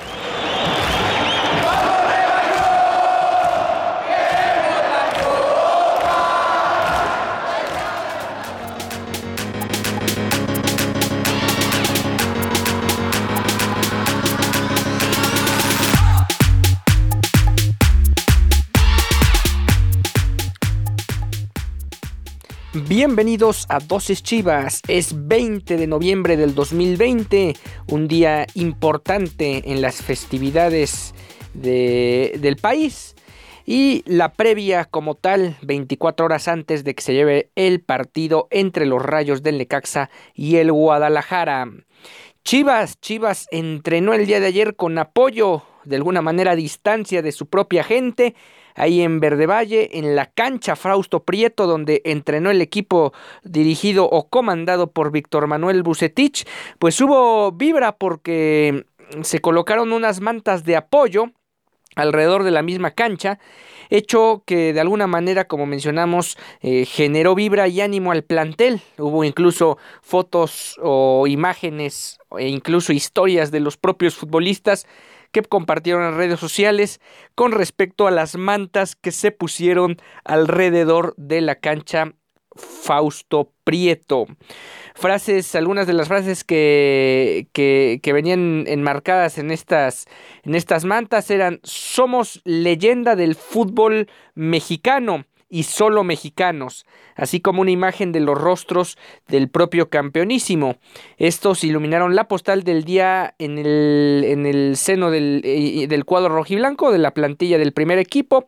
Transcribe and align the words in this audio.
何? 0.00 0.81
Bienvenidos 22.94 23.64
a 23.70 23.78
Dosis 23.78 24.22
Chivas. 24.22 24.82
Es 24.86 25.26
20 25.26 25.78
de 25.78 25.86
noviembre 25.86 26.36
del 26.36 26.54
2020, 26.54 27.54
un 27.88 28.06
día 28.06 28.46
importante 28.52 29.72
en 29.72 29.80
las 29.80 30.02
festividades 30.02 31.14
del 31.54 32.56
país. 32.60 33.16
Y 33.64 34.02
la 34.04 34.34
previa 34.34 34.84
como 34.84 35.14
tal, 35.14 35.56
24 35.62 36.26
horas 36.26 36.48
antes 36.48 36.84
de 36.84 36.94
que 36.94 37.02
se 37.02 37.14
lleve 37.14 37.50
el 37.54 37.80
partido 37.80 38.46
entre 38.50 38.84
los 38.84 39.00
Rayos 39.00 39.42
del 39.42 39.56
Necaxa 39.56 40.10
y 40.34 40.56
el 40.56 40.70
Guadalajara. 40.70 41.70
Chivas, 42.44 43.00
Chivas 43.00 43.48
entrenó 43.52 44.12
el 44.12 44.26
día 44.26 44.38
de 44.38 44.48
ayer 44.48 44.76
con 44.76 44.98
apoyo, 44.98 45.62
de 45.86 45.96
alguna 45.96 46.20
manera 46.20 46.50
a 46.50 46.56
distancia 46.56 47.22
de 47.22 47.32
su 47.32 47.46
propia 47.46 47.84
gente 47.84 48.34
ahí 48.74 49.02
en 49.02 49.20
Verde 49.20 49.46
Valle, 49.46 49.98
en 49.98 50.16
la 50.16 50.26
cancha 50.26 50.76
Frausto 50.76 51.24
Prieto, 51.24 51.66
donde 51.66 52.02
entrenó 52.04 52.50
el 52.50 52.62
equipo 52.62 53.12
dirigido 53.42 54.08
o 54.08 54.28
comandado 54.28 54.90
por 54.90 55.10
Víctor 55.10 55.46
Manuel 55.46 55.82
Bucetich, 55.82 56.46
pues 56.78 57.00
hubo 57.00 57.52
vibra 57.52 57.92
porque 57.92 58.84
se 59.22 59.40
colocaron 59.40 59.92
unas 59.92 60.20
mantas 60.20 60.64
de 60.64 60.76
apoyo 60.76 61.32
alrededor 61.94 62.42
de 62.42 62.50
la 62.50 62.62
misma 62.62 62.92
cancha, 62.92 63.38
hecho 63.90 64.42
que 64.46 64.72
de 64.72 64.80
alguna 64.80 65.06
manera, 65.06 65.46
como 65.46 65.66
mencionamos, 65.66 66.38
eh, 66.60 66.86
generó 66.86 67.34
vibra 67.34 67.68
y 67.68 67.80
ánimo 67.80 68.12
al 68.12 68.24
plantel. 68.24 68.80
Hubo 68.98 69.24
incluso 69.24 69.78
fotos 70.00 70.78
o 70.82 71.26
imágenes 71.26 72.18
e 72.38 72.48
incluso 72.48 72.92
historias 72.92 73.50
de 73.50 73.60
los 73.60 73.76
propios 73.76 74.14
futbolistas 74.14 74.86
que 75.32 75.42
compartieron 75.42 76.04
en 76.04 76.16
redes 76.16 76.38
sociales 76.38 77.00
con 77.34 77.52
respecto 77.52 78.06
a 78.06 78.10
las 78.10 78.36
mantas 78.36 78.94
que 78.94 79.10
se 79.10 79.32
pusieron 79.32 79.96
alrededor 80.24 81.14
de 81.16 81.40
la 81.40 81.56
cancha 81.56 82.12
Fausto 82.54 83.52
Prieto. 83.64 84.26
Frases, 84.94 85.54
algunas 85.54 85.86
de 85.86 85.94
las 85.94 86.08
frases 86.08 86.44
que, 86.44 87.48
que, 87.52 88.12
venían 88.12 88.64
enmarcadas 88.66 89.38
en 89.38 89.50
estas, 89.50 90.06
en 90.42 90.54
estas 90.54 90.84
mantas 90.84 91.30
eran 91.30 91.60
Somos 91.62 92.42
leyenda 92.44 93.16
del 93.16 93.34
fútbol 93.34 94.08
mexicano 94.34 95.24
y 95.52 95.64
solo 95.64 96.02
mexicanos, 96.02 96.86
así 97.14 97.40
como 97.40 97.60
una 97.60 97.70
imagen 97.70 98.10
de 98.10 98.20
los 98.20 98.40
rostros 98.40 98.96
del 99.28 99.50
propio 99.50 99.90
campeonísimo. 99.90 100.76
Estos 101.18 101.62
iluminaron 101.62 102.16
la 102.16 102.26
postal 102.26 102.62
del 102.62 102.84
día 102.84 103.34
en 103.38 103.58
el, 103.58 104.24
en 104.26 104.46
el 104.46 104.78
seno 104.78 105.10
del, 105.10 105.42
eh, 105.44 105.86
del 105.88 106.06
cuadro 106.06 106.34
rojiblanco 106.34 106.90
de 106.90 106.96
la 106.96 107.12
plantilla 107.12 107.58
del 107.58 107.74
primer 107.74 107.98
equipo. 107.98 108.46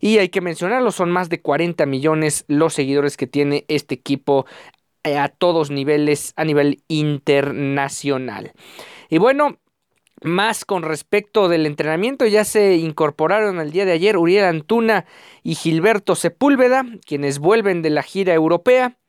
Y 0.00 0.16
hay 0.16 0.30
que 0.30 0.40
mencionarlo, 0.40 0.92
son 0.92 1.10
más 1.10 1.28
de 1.28 1.42
40 1.42 1.84
millones 1.84 2.46
los 2.48 2.72
seguidores 2.72 3.18
que 3.18 3.26
tiene 3.26 3.66
este 3.68 3.94
equipo 3.94 4.46
eh, 5.04 5.18
a 5.18 5.28
todos 5.28 5.70
niveles, 5.70 6.32
a 6.36 6.46
nivel 6.46 6.82
internacional. 6.88 8.52
Y 9.10 9.18
bueno, 9.18 9.58
más 10.22 10.64
con 10.64 10.82
respecto 10.82 11.48
del 11.48 11.66
entrenamiento, 11.66 12.26
ya 12.26 12.44
se 12.44 12.76
incorporaron 12.76 13.60
el 13.60 13.72
día 13.72 13.84
de 13.84 13.92
ayer 13.92 14.16
Uriel 14.16 14.44
Antuna 14.44 15.06
y 15.42 15.54
Gilberto 15.54 16.14
Sepúlveda, 16.14 16.84
quienes 17.06 17.38
vuelven 17.38 17.82
de 17.82 17.90
la 17.90 18.02
gira 18.02 18.34
europea. 18.34 18.99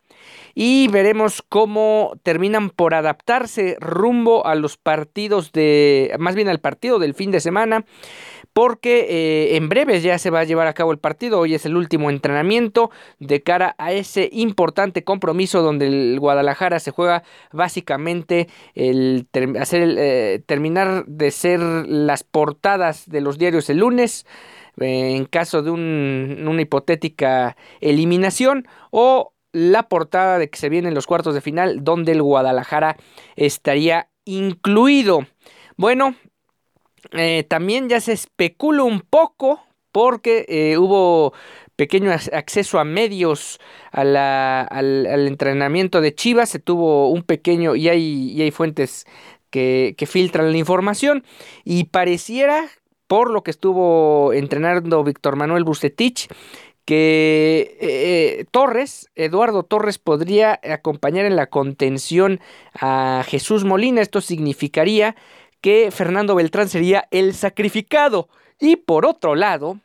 Y 0.53 0.87
veremos 0.89 1.43
cómo 1.47 2.13
terminan 2.23 2.69
por 2.69 2.93
adaptarse 2.93 3.77
rumbo 3.79 4.45
a 4.45 4.55
los 4.55 4.77
partidos 4.77 5.51
de, 5.51 6.13
más 6.19 6.35
bien 6.35 6.49
al 6.49 6.59
partido 6.59 6.99
del 6.99 7.13
fin 7.13 7.31
de 7.31 7.39
semana 7.39 7.85
porque 8.53 9.07
eh, 9.09 9.55
en 9.55 9.69
breves 9.69 10.03
ya 10.03 10.17
se 10.17 10.29
va 10.29 10.41
a 10.41 10.43
llevar 10.43 10.67
a 10.67 10.73
cabo 10.73 10.91
el 10.91 10.97
partido. 10.97 11.39
Hoy 11.39 11.53
es 11.53 11.65
el 11.65 11.75
último 11.75 12.09
entrenamiento 12.09 12.91
de 13.19 13.41
cara 13.41 13.75
a 13.77 13.93
ese 13.93 14.29
importante 14.31 15.03
compromiso 15.03 15.61
donde 15.61 15.87
el 15.87 16.19
Guadalajara 16.19 16.79
se 16.79 16.91
juega 16.91 17.23
básicamente 17.51 18.47
el 18.75 19.27
hacer 19.59 19.95
eh, 19.97 20.41
terminar 20.45 21.05
de 21.05 21.31
ser 21.31 21.59
las 21.61 22.23
portadas 22.23 23.09
de 23.09 23.21
los 23.21 23.37
diarios 23.37 23.69
el 23.69 23.77
lunes 23.77 24.25
eh, 24.79 25.15
en 25.15 25.25
caso 25.25 25.61
de 25.61 25.71
una 25.71 26.61
hipotética 26.61 27.55
eliminación 27.81 28.67
o 28.89 29.30
la 29.51 29.83
portada 29.89 30.39
de 30.39 30.49
que 30.49 30.57
se 30.57 30.69
vienen 30.69 30.93
los 30.93 31.07
cuartos 31.07 31.33
de 31.33 31.41
final 31.41 31.83
donde 31.83 32.13
el 32.13 32.21
Guadalajara 32.21 32.97
estaría 33.35 34.09
incluido. 34.25 35.27
Bueno, 35.77 36.15
eh, 37.11 37.43
también 37.47 37.89
ya 37.89 37.99
se 37.99 38.13
especula 38.13 38.83
un 38.83 39.01
poco 39.01 39.61
porque 39.91 40.45
eh, 40.47 40.77
hubo 40.77 41.33
pequeño 41.75 42.11
acceso 42.11 42.79
a 42.79 42.83
medios 42.83 43.59
al, 43.91 44.15
entrenamiento 45.27 45.99
de 45.99 46.13
Chivas, 46.13 46.49
se 46.49 46.59
tuvo 46.59 47.09
un 47.09 47.23
pequeño, 47.23 47.75
y 47.75 47.89
hay, 47.89 48.41
hay 48.41 48.51
fuentes 48.51 49.05
que, 49.49 49.95
filtran 50.07 50.51
la 50.51 50.57
información, 50.57 51.23
y 51.65 51.85
pareciera, 51.85 52.67
por 53.07 53.31
lo 53.31 53.43
que 53.43 53.51
estuvo 53.51 54.31
entrenando 54.31 55.03
Víctor 55.03 55.35
Manuel 55.35 55.63
Bucetich, 55.63 56.27
que 56.85 57.77
eh, 57.79 58.45
Torres, 58.51 59.09
Eduardo 59.15 59.63
Torres, 59.63 59.97
podría 59.97 60.59
acompañar 60.63 61.25
en 61.25 61.35
la 61.35 61.47
contención 61.47 62.39
a 62.73 63.23
Jesús 63.27 63.63
Molina. 63.63 64.01
Esto 64.01 64.21
significaría 64.21 65.15
que 65.61 65.91
Fernando 65.91 66.35
Beltrán 66.35 66.69
sería 66.69 67.07
el 67.11 67.33
sacrificado. 67.33 68.29
Y 68.59 68.75
por 68.75 69.05
otro 69.05 69.35
lado, 69.35 69.79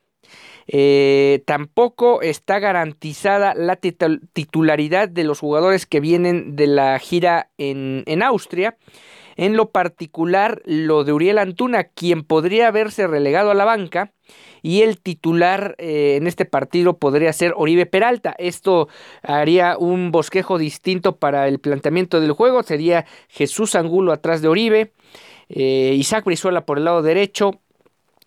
eh, 0.69 1.43
tampoco 1.47 2.23
está 2.23 2.59
garantizada 2.59 3.55
la 3.55 3.77
titularidad 3.77 5.09
de 5.09 5.25
los 5.25 5.39
jugadores 5.39 5.87
que 5.87 6.01
vienen 6.01 6.57
de 6.57 6.67
la 6.67 6.99
gira 6.99 7.51
en, 7.59 8.23
Austria. 8.23 8.77
En 9.37 9.57
lo 9.57 9.71
particular, 9.71 10.63
lo 10.65 11.05
de 11.05 11.13
Uriel 11.13 11.39
Antuna, 11.39 11.85
quien 11.85 12.25
podría 12.25 12.69
haberse 12.69 13.07
relegado 13.07 13.51
a 13.51 13.55
la 13.55 13.65
banca, 13.65 14.13
y 14.63 14.83
el 14.83 15.01
titular 15.01 15.77
eh, 15.79 16.17
en 16.17 16.27
este 16.27 16.45
partido 16.45 16.99
podría 16.99 17.33
ser 17.33 17.53
Oribe 17.57 17.87
Peralta. 17.87 18.35
Esto 18.39 18.89
haría 19.23 19.77
un 19.79 20.11
bosquejo 20.11 20.59
distinto 20.59 21.17
para 21.17 21.47
el 21.47 21.61
planteamiento 21.61 22.21
del 22.21 22.33
juego. 22.33 22.63
Sería 22.63 23.07
Jesús 23.29 23.75
Angulo 23.77 24.13
atrás 24.13 24.43
de 24.43 24.49
Oribe, 24.49 24.93
eh, 25.49 25.95
Isaac 25.97 26.25
Brizuela 26.25 26.67
por 26.67 26.79
el 26.79 26.85
lado 26.85 27.03
derecho 27.03 27.61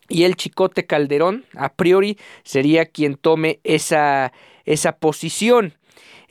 y 0.07 0.23
el 0.23 0.35
Chicote 0.35 0.85
Calderón, 0.85 1.45
a 1.55 1.73
priori, 1.73 2.17
sería 2.43 2.85
quien 2.85 3.15
tome 3.15 3.59
esa, 3.63 4.33
esa 4.65 4.93
posición. 4.93 5.73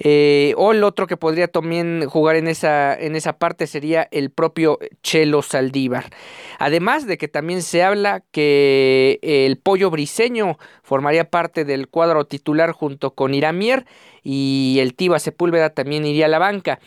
Eh, 0.00 0.54
o 0.56 0.72
el 0.72 0.84
otro 0.84 1.08
que 1.08 1.16
podría 1.16 1.48
también 1.48 2.06
jugar 2.06 2.36
en 2.36 2.46
esa, 2.46 2.94
en 2.94 3.16
esa 3.16 3.38
parte 3.38 3.66
sería 3.66 4.06
el 4.12 4.30
propio 4.30 4.78
Chelo 5.02 5.42
Saldívar. 5.42 6.10
Además 6.58 7.06
de 7.06 7.18
que 7.18 7.26
también 7.26 7.62
se 7.62 7.82
habla 7.82 8.22
que 8.30 9.18
el 9.22 9.58
pollo 9.58 9.90
briseño 9.90 10.58
formaría 10.82 11.30
parte 11.30 11.64
del 11.64 11.88
cuadro 11.88 12.26
titular 12.26 12.72
junto 12.72 13.14
con 13.14 13.34
Iramier 13.34 13.86
y 14.22 14.78
el 14.80 14.94
Tiba 14.94 15.18
Sepúlveda 15.18 15.70
también 15.70 16.06
iría 16.06 16.26
a 16.26 16.28
la 16.28 16.38
banca. 16.38 16.78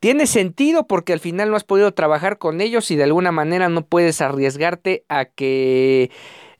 Tiene 0.00 0.26
sentido 0.26 0.86
porque 0.86 1.14
al 1.14 1.20
final 1.20 1.50
no 1.50 1.56
has 1.56 1.64
podido 1.64 1.92
trabajar 1.92 2.36
con 2.36 2.60
ellos 2.60 2.90
y 2.90 2.96
de 2.96 3.04
alguna 3.04 3.32
manera 3.32 3.70
no 3.70 3.86
puedes 3.86 4.20
arriesgarte 4.20 5.04
a 5.08 5.24
que 5.24 6.10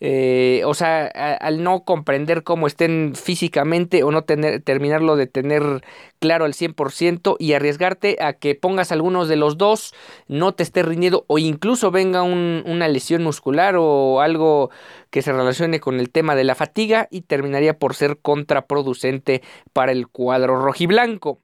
eh, 0.06 0.64
o 0.66 0.74
sea, 0.74 1.06
al 1.06 1.62
no 1.62 1.82
comprender 1.84 2.42
cómo 2.42 2.66
estén 2.66 3.14
físicamente 3.14 4.02
o 4.02 4.10
no 4.10 4.20
tener, 4.24 4.60
terminarlo 4.60 5.16
de 5.16 5.26
tener 5.26 5.82
claro 6.18 6.44
al 6.44 6.52
100% 6.52 7.36
y 7.38 7.54
arriesgarte 7.54 8.18
a 8.20 8.34
que 8.34 8.54
pongas 8.54 8.92
algunos 8.92 9.28
de 9.28 9.36
los 9.36 9.56
dos, 9.56 9.94
no 10.28 10.52
te 10.52 10.62
esté 10.62 10.82
rindiendo 10.82 11.24
o 11.26 11.38
incluso 11.38 11.90
venga 11.90 12.22
una 12.22 12.86
lesión 12.86 13.22
muscular 13.22 13.76
o 13.78 14.20
algo 14.20 14.68
que 15.08 15.22
se 15.22 15.32
relacione 15.32 15.80
con 15.80 15.98
el 15.98 16.10
tema 16.10 16.34
de 16.34 16.44
la 16.44 16.54
fatiga 16.54 17.08
y 17.10 17.22
terminaría 17.22 17.78
por 17.78 17.94
ser 17.94 18.18
contraproducente 18.18 19.40
para 19.72 19.92
el 19.92 20.08
cuadro 20.08 20.60
rojiblanco. 20.62 21.43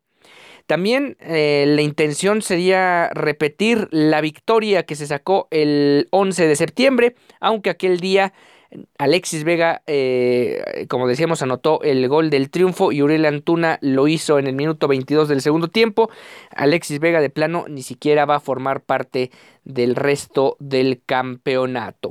También 0.70 1.16
eh, 1.18 1.64
la 1.66 1.82
intención 1.82 2.42
sería 2.42 3.08
repetir 3.08 3.88
la 3.90 4.20
victoria 4.20 4.84
que 4.84 4.94
se 4.94 5.08
sacó 5.08 5.48
el 5.50 6.06
11 6.12 6.46
de 6.46 6.54
septiembre, 6.54 7.16
aunque 7.40 7.70
aquel 7.70 7.98
día 7.98 8.32
Alexis 8.98 9.42
Vega, 9.42 9.82
eh, 9.88 10.86
como 10.88 11.08
decíamos, 11.08 11.42
anotó 11.42 11.82
el 11.82 12.06
gol 12.06 12.30
del 12.30 12.50
triunfo 12.50 12.92
y 12.92 13.02
Uriel 13.02 13.26
Antuna 13.26 13.80
lo 13.82 14.06
hizo 14.06 14.38
en 14.38 14.46
el 14.46 14.54
minuto 14.54 14.86
22 14.86 15.28
del 15.28 15.40
segundo 15.40 15.66
tiempo. 15.66 16.08
Alexis 16.54 17.00
Vega 17.00 17.20
de 17.20 17.30
plano 17.30 17.64
ni 17.68 17.82
siquiera 17.82 18.24
va 18.24 18.36
a 18.36 18.40
formar 18.40 18.80
parte 18.80 19.32
del 19.64 19.96
resto 19.96 20.56
del 20.58 21.02
campeonato. 21.04 22.10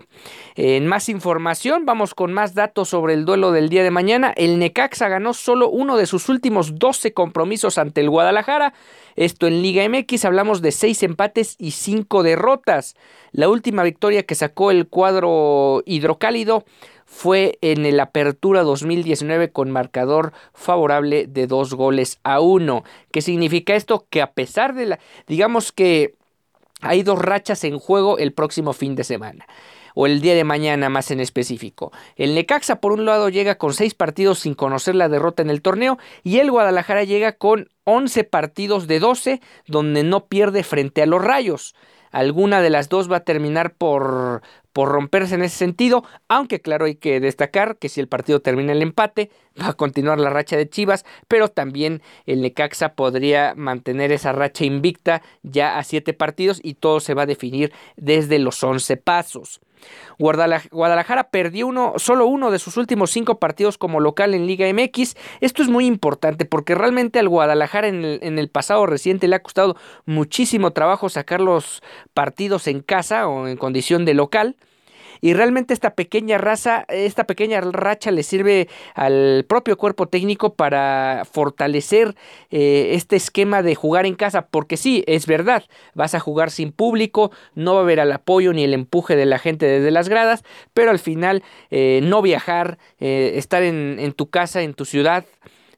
En 0.55 0.87
más 0.87 1.09
información, 1.09 1.85
vamos 1.85 2.13
con 2.13 2.33
más 2.33 2.53
datos 2.53 2.89
sobre 2.89 3.13
el 3.13 3.25
duelo 3.25 3.51
del 3.51 3.69
día 3.69 3.83
de 3.83 3.91
mañana. 3.91 4.33
El 4.35 4.59
Necaxa 4.59 5.07
ganó 5.07 5.33
solo 5.33 5.69
uno 5.69 5.97
de 5.97 6.05
sus 6.05 6.29
últimos 6.29 6.79
12 6.79 7.13
compromisos 7.13 7.77
ante 7.77 8.01
el 8.01 8.09
Guadalajara. 8.09 8.73
Esto 9.15 9.47
en 9.47 9.61
Liga 9.61 9.87
MX 9.87 10.25
hablamos 10.25 10.61
de 10.61 10.71
6 10.71 11.03
empates 11.03 11.55
y 11.57 11.71
5 11.71 12.23
derrotas. 12.23 12.95
La 13.31 13.49
última 13.49 13.83
victoria 13.83 14.23
que 14.23 14.35
sacó 14.35 14.71
el 14.71 14.87
cuadro 14.87 15.83
hidrocálido 15.85 16.65
fue 17.05 17.57
en 17.61 17.85
el 17.85 17.99
Apertura 17.99 18.61
2019 18.61 19.51
con 19.51 19.71
marcador 19.71 20.31
favorable 20.53 21.25
de 21.25 21.47
dos 21.47 21.73
goles 21.73 22.19
a 22.23 22.39
uno. 22.39 22.83
¿Qué 23.11 23.21
significa 23.21 23.75
esto? 23.75 24.05
Que 24.11 24.21
a 24.21 24.33
pesar 24.33 24.75
de 24.75 24.85
la, 24.85 24.99
digamos 25.27 25.71
que 25.71 26.13
hay 26.81 27.03
dos 27.03 27.19
rachas 27.19 27.63
en 27.63 27.79
juego 27.79 28.17
el 28.17 28.33
próximo 28.33 28.73
fin 28.73 28.95
de 28.95 29.03
semana 29.03 29.45
o 29.95 30.05
el 30.05 30.21
día 30.21 30.35
de 30.35 30.43
mañana 30.43 30.89
más 30.89 31.11
en 31.11 31.19
específico. 31.19 31.91
El 32.15 32.35
Necaxa 32.35 32.79
por 32.79 32.91
un 32.91 33.05
lado 33.05 33.29
llega 33.29 33.57
con 33.57 33.73
seis 33.73 33.93
partidos 33.93 34.39
sin 34.39 34.53
conocer 34.53 34.95
la 34.95 35.09
derrota 35.09 35.41
en 35.41 35.49
el 35.49 35.61
torneo 35.61 35.97
y 36.23 36.39
el 36.39 36.51
Guadalajara 36.51 37.03
llega 37.03 37.33
con 37.33 37.69
11 37.83 38.23
partidos 38.23 38.87
de 38.87 38.99
12 38.99 39.41
donde 39.67 40.03
no 40.03 40.27
pierde 40.27 40.63
frente 40.63 41.01
a 41.01 41.05
los 41.05 41.21
Rayos. 41.21 41.75
Alguna 42.11 42.61
de 42.61 42.69
las 42.69 42.89
dos 42.89 43.11
va 43.11 43.17
a 43.17 43.23
terminar 43.23 43.75
por, 43.75 44.41
por 44.73 44.89
romperse 44.89 45.35
en 45.35 45.43
ese 45.43 45.57
sentido, 45.57 46.03
aunque 46.27 46.61
claro 46.61 46.85
hay 46.85 46.95
que 46.95 47.19
destacar 47.19 47.77
que 47.77 47.89
si 47.89 47.99
el 47.99 48.07
partido 48.07 48.41
termina 48.41 48.71
el 48.71 48.81
empate, 48.81 49.31
va 49.61 49.69
a 49.69 49.73
continuar 49.73 50.19
la 50.19 50.29
racha 50.29 50.57
de 50.57 50.69
Chivas, 50.69 51.05
pero 51.27 51.49
también 51.49 52.01
el 52.25 52.41
Necaxa 52.41 52.93
podría 52.95 53.53
mantener 53.55 54.11
esa 54.11 54.31
racha 54.31 54.65
invicta 54.65 55.21
ya 55.43 55.77
a 55.77 55.83
siete 55.83 56.13
partidos 56.13 56.59
y 56.63 56.75
todo 56.75 56.99
se 56.99 57.13
va 57.13 57.23
a 57.23 57.27
definir 57.27 57.71
desde 57.97 58.39
los 58.39 58.63
11 58.63 58.97
pasos. 58.97 59.59
Guadalajara 60.17 61.29
perdió 61.29 61.67
uno, 61.67 61.93
solo 61.97 62.27
uno 62.27 62.51
de 62.51 62.59
sus 62.59 62.77
últimos 62.77 63.11
cinco 63.11 63.39
partidos 63.39 63.77
como 63.77 63.99
local 63.99 64.33
en 64.33 64.47
Liga 64.47 64.67
MX. 64.71 65.15
Esto 65.39 65.63
es 65.63 65.69
muy 65.69 65.85
importante 65.85 66.45
porque 66.45 66.75
realmente 66.75 67.19
al 67.19 67.29
Guadalajara 67.29 67.87
en 67.87 68.03
el, 68.03 68.19
en 68.21 68.39
el 68.39 68.49
pasado 68.49 68.85
reciente 68.85 69.27
le 69.27 69.35
ha 69.35 69.43
costado 69.43 69.75
muchísimo 70.05 70.71
trabajo 70.71 71.09
sacar 71.09 71.41
los 71.41 71.81
partidos 72.13 72.67
en 72.67 72.81
casa 72.81 73.27
o 73.27 73.47
en 73.47 73.57
condición 73.57 74.05
de 74.05 74.13
local 74.13 74.55
y 75.21 75.33
realmente 75.33 75.73
esta 75.73 75.95
pequeña 75.95 76.37
raza, 76.37 76.85
esta 76.87 77.25
pequeña 77.25 77.61
racha 77.61 78.11
le 78.11 78.23
sirve 78.23 78.67
al 78.95 79.45
propio 79.47 79.77
cuerpo 79.77 80.07
técnico 80.07 80.53
para 80.53 81.23
fortalecer 81.31 82.15
eh, 82.51 82.91
este 82.93 83.15
esquema 83.15 83.61
de 83.61 83.75
jugar 83.75 84.05
en 84.05 84.15
casa, 84.15 84.47
porque 84.47 84.77
sí, 84.77 85.03
es 85.07 85.27
verdad, 85.27 85.63
vas 85.93 86.15
a 86.15 86.19
jugar 86.19 86.51
sin 86.51 86.71
público, 86.71 87.31
no 87.55 87.73
va 87.73 87.79
a 87.79 87.83
haber 87.83 87.99
el 87.99 88.11
apoyo 88.11 88.53
ni 88.53 88.63
el 88.63 88.73
empuje 88.73 89.15
de 89.15 89.25
la 89.25 89.39
gente 89.39 89.65
desde 89.65 89.91
las 89.91 90.09
gradas, 90.09 90.43
pero 90.73 90.91
al 90.91 90.99
final 90.99 91.43
eh, 91.71 91.99
no 92.03 92.21
viajar, 92.21 92.77
eh, 92.99 93.33
estar 93.35 93.63
en, 93.63 93.97
en 93.99 94.13
tu 94.13 94.29
casa, 94.29 94.61
en 94.61 94.73
tu 94.73 94.85
ciudad, 94.85 95.25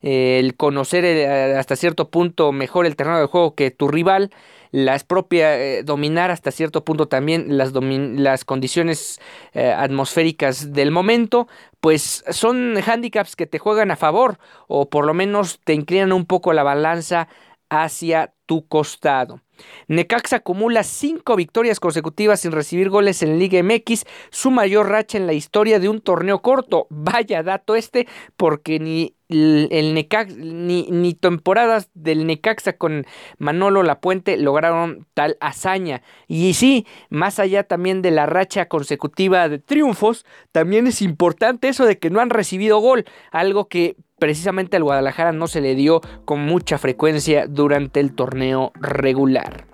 el 0.03 0.55
conocer 0.55 1.29
hasta 1.55 1.75
cierto 1.75 2.09
punto 2.09 2.51
mejor 2.51 2.87
el 2.87 2.95
terreno 2.95 3.19
de 3.19 3.27
juego 3.27 3.53
que 3.53 3.69
tu 3.69 3.87
rival, 3.87 4.31
las 4.71 5.03
propias, 5.03 5.57
eh, 5.57 5.83
dominar 5.83 6.31
hasta 6.31 6.51
cierto 6.51 6.83
punto 6.83 7.07
también 7.07 7.57
las, 7.57 7.73
las 7.73 8.45
condiciones 8.45 9.19
eh, 9.53 9.71
atmosféricas 9.71 10.73
del 10.73 10.91
momento, 10.91 11.47
pues 11.79 12.23
son 12.29 12.75
handicaps 12.77 13.35
que 13.35 13.47
te 13.47 13.59
juegan 13.59 13.91
a 13.91 13.95
favor 13.95 14.37
o 14.67 14.89
por 14.89 15.05
lo 15.05 15.13
menos 15.13 15.59
te 15.63 15.73
inclinan 15.73 16.11
un 16.11 16.25
poco 16.25 16.53
la 16.53 16.63
balanza 16.63 17.27
hacia 17.69 18.33
tu 18.45 18.67
costado. 18.67 19.41
Necaxa 19.87 20.37
acumula 20.37 20.83
cinco 20.83 21.35
victorias 21.35 21.79
consecutivas 21.79 22.41
sin 22.41 22.51
recibir 22.51 22.89
goles 22.89 23.21
en 23.23 23.39
Liga 23.39 23.61
MX, 23.61 24.05
su 24.29 24.51
mayor 24.51 24.89
racha 24.89 25.17
en 25.17 25.27
la 25.27 25.33
historia 25.33 25.79
de 25.79 25.89
un 25.89 26.01
torneo 26.01 26.41
corto. 26.41 26.87
Vaya 26.89 27.43
dato 27.43 27.75
este, 27.75 28.07
porque 28.37 28.79
ni 28.79 29.15
el 29.31 29.93
Necax, 29.93 30.35
ni, 30.35 30.87
ni, 30.89 31.13
temporadas 31.13 31.89
del 31.93 32.27
Necaxa 32.27 32.73
con 32.73 33.05
Manolo 33.37 33.81
Lapuente 33.81 34.35
lograron 34.37 35.07
tal 35.13 35.37
hazaña. 35.39 36.01
Y 36.27 36.53
sí, 36.53 36.85
más 37.09 37.39
allá 37.39 37.63
también 37.63 38.01
de 38.01 38.11
la 38.11 38.25
racha 38.25 38.67
consecutiva 38.67 39.47
de 39.47 39.59
triunfos, 39.59 40.25
también 40.51 40.87
es 40.87 41.01
importante 41.01 41.69
eso 41.69 41.85
de 41.85 41.97
que 41.97 42.09
no 42.09 42.19
han 42.19 42.29
recibido 42.29 42.79
gol, 42.79 43.05
algo 43.31 43.69
que 43.69 43.95
precisamente 44.21 44.77
al 44.77 44.83
Guadalajara 44.83 45.31
no 45.31 45.47
se 45.47 45.61
le 45.61 45.73
dio 45.73 45.99
con 46.25 46.41
mucha 46.41 46.77
frecuencia 46.77 47.47
durante 47.47 47.99
el 47.99 48.13
torneo 48.13 48.71
regular. 48.75 49.65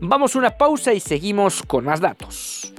Vamos 0.00 0.34
a 0.34 0.38
una 0.38 0.56
pausa 0.56 0.94
y 0.94 1.00
seguimos 1.00 1.62
con 1.62 1.84
más 1.84 2.00
datos. 2.00 2.72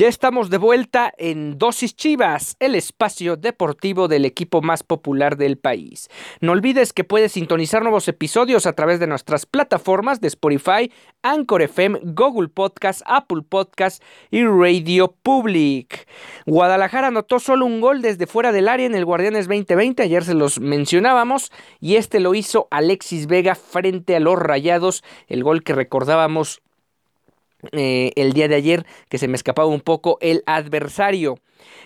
Ya 0.00 0.08
estamos 0.08 0.48
de 0.48 0.56
vuelta 0.56 1.12
en 1.18 1.58
Dosis 1.58 1.94
Chivas, 1.94 2.56
el 2.58 2.74
espacio 2.74 3.36
deportivo 3.36 4.08
del 4.08 4.24
equipo 4.24 4.62
más 4.62 4.82
popular 4.82 5.36
del 5.36 5.58
país. 5.58 6.08
No 6.40 6.52
olvides 6.52 6.94
que 6.94 7.04
puedes 7.04 7.32
sintonizar 7.32 7.82
nuevos 7.82 8.08
episodios 8.08 8.64
a 8.64 8.72
través 8.72 8.98
de 8.98 9.06
nuestras 9.06 9.44
plataformas 9.44 10.22
de 10.22 10.28
Spotify, 10.28 10.90
Anchor 11.20 11.60
FM, 11.60 12.00
Google 12.02 12.48
Podcast, 12.48 13.02
Apple 13.04 13.42
Podcast 13.46 14.02
y 14.30 14.42
Radio 14.42 15.14
Public. 15.22 16.08
Guadalajara 16.46 17.08
anotó 17.08 17.38
solo 17.38 17.66
un 17.66 17.82
gol 17.82 18.00
desde 18.00 18.26
fuera 18.26 18.52
del 18.52 18.68
área 18.68 18.86
en 18.86 18.94
el 18.94 19.04
Guardianes 19.04 19.48
2020, 19.48 20.02
ayer 20.02 20.24
se 20.24 20.32
los 20.32 20.60
mencionábamos, 20.60 21.52
y 21.78 21.96
este 21.96 22.20
lo 22.20 22.34
hizo 22.34 22.68
Alexis 22.70 23.26
Vega 23.26 23.54
frente 23.54 24.16
a 24.16 24.20
los 24.20 24.38
Rayados, 24.38 25.04
el 25.28 25.44
gol 25.44 25.62
que 25.62 25.74
recordábamos 25.74 26.62
eh, 27.72 28.12
el 28.16 28.32
día 28.32 28.48
de 28.48 28.54
ayer, 28.54 28.86
que 29.08 29.18
se 29.18 29.28
me 29.28 29.36
escapaba 29.36 29.68
un 29.68 29.80
poco, 29.80 30.18
el 30.20 30.42
adversario. 30.46 31.38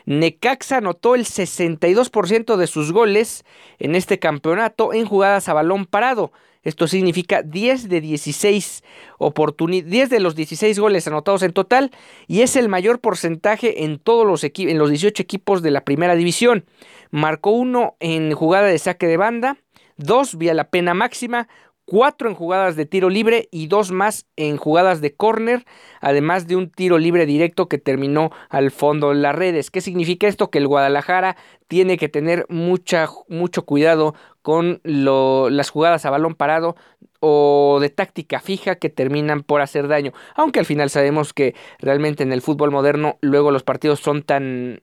Necaxa 0.06 0.78
anotó 0.78 1.14
el 1.14 1.24
62% 1.24 2.56
de 2.56 2.66
sus 2.66 2.92
goles 2.92 3.44
en 3.78 3.94
este 3.94 4.18
campeonato 4.18 4.92
en 4.92 5.06
jugadas 5.06 5.48
a 5.48 5.54
balón 5.54 5.86
parado. 5.86 6.32
Esto 6.64 6.88
significa 6.88 7.42
10 7.42 7.90
de 7.90 8.00
16 8.00 8.84
oportunidades, 9.18 9.90
10 9.90 10.10
de 10.10 10.20
los 10.20 10.34
16 10.34 10.78
goles 10.78 11.06
anotados 11.06 11.42
en 11.42 11.52
total 11.52 11.90
y 12.26 12.40
es 12.40 12.56
el 12.56 12.70
mayor 12.70 13.00
porcentaje 13.00 13.84
en 13.84 13.98
todos 13.98 14.26
los 14.26 14.44
en 14.44 14.78
los 14.78 14.88
18 14.88 15.22
equipos 15.22 15.62
de 15.62 15.70
la 15.70 15.84
Primera 15.84 16.14
División. 16.14 16.64
Marcó 17.10 17.50
uno 17.50 17.96
en 18.00 18.32
jugada 18.32 18.68
de 18.68 18.78
saque 18.78 19.06
de 19.06 19.18
banda, 19.18 19.58
dos 19.98 20.38
vía 20.38 20.54
la 20.54 20.70
pena 20.70 20.94
máxima, 20.94 21.48
cuatro 21.84 22.28
en 22.28 22.34
jugadas 22.34 22.76
de 22.76 22.86
tiro 22.86 23.10
libre 23.10 23.48
y 23.50 23.66
dos 23.66 23.92
más 23.92 24.26
en 24.36 24.56
jugadas 24.56 25.00
de 25.00 25.14
córner, 25.14 25.64
además 26.00 26.46
de 26.46 26.56
un 26.56 26.70
tiro 26.70 26.98
libre 26.98 27.26
directo 27.26 27.68
que 27.68 27.78
terminó 27.78 28.30
al 28.48 28.70
fondo 28.70 29.10
de 29.10 29.16
las 29.16 29.34
redes. 29.34 29.70
¿Qué 29.70 29.80
significa 29.80 30.26
esto? 30.26 30.50
Que 30.50 30.58
el 30.58 30.68
Guadalajara 30.68 31.36
tiene 31.68 31.96
que 31.98 32.08
tener 32.08 32.46
mucha, 32.48 33.08
mucho 33.28 33.64
cuidado 33.64 34.14
con 34.42 34.80
las 34.84 35.70
jugadas 35.70 36.04
a 36.04 36.10
balón 36.10 36.34
parado 36.34 36.76
o 37.20 37.78
de 37.80 37.88
táctica 37.88 38.40
fija 38.40 38.76
que 38.76 38.90
terminan 38.90 39.42
por 39.42 39.60
hacer 39.62 39.88
daño. 39.88 40.12
Aunque 40.34 40.60
al 40.60 40.66
final 40.66 40.90
sabemos 40.90 41.32
que 41.32 41.54
realmente 41.78 42.22
en 42.22 42.32
el 42.32 42.42
fútbol 42.42 42.70
moderno 42.70 43.18
luego 43.20 43.50
los 43.50 43.62
partidos 43.62 44.00
son 44.00 44.22
tan 44.22 44.82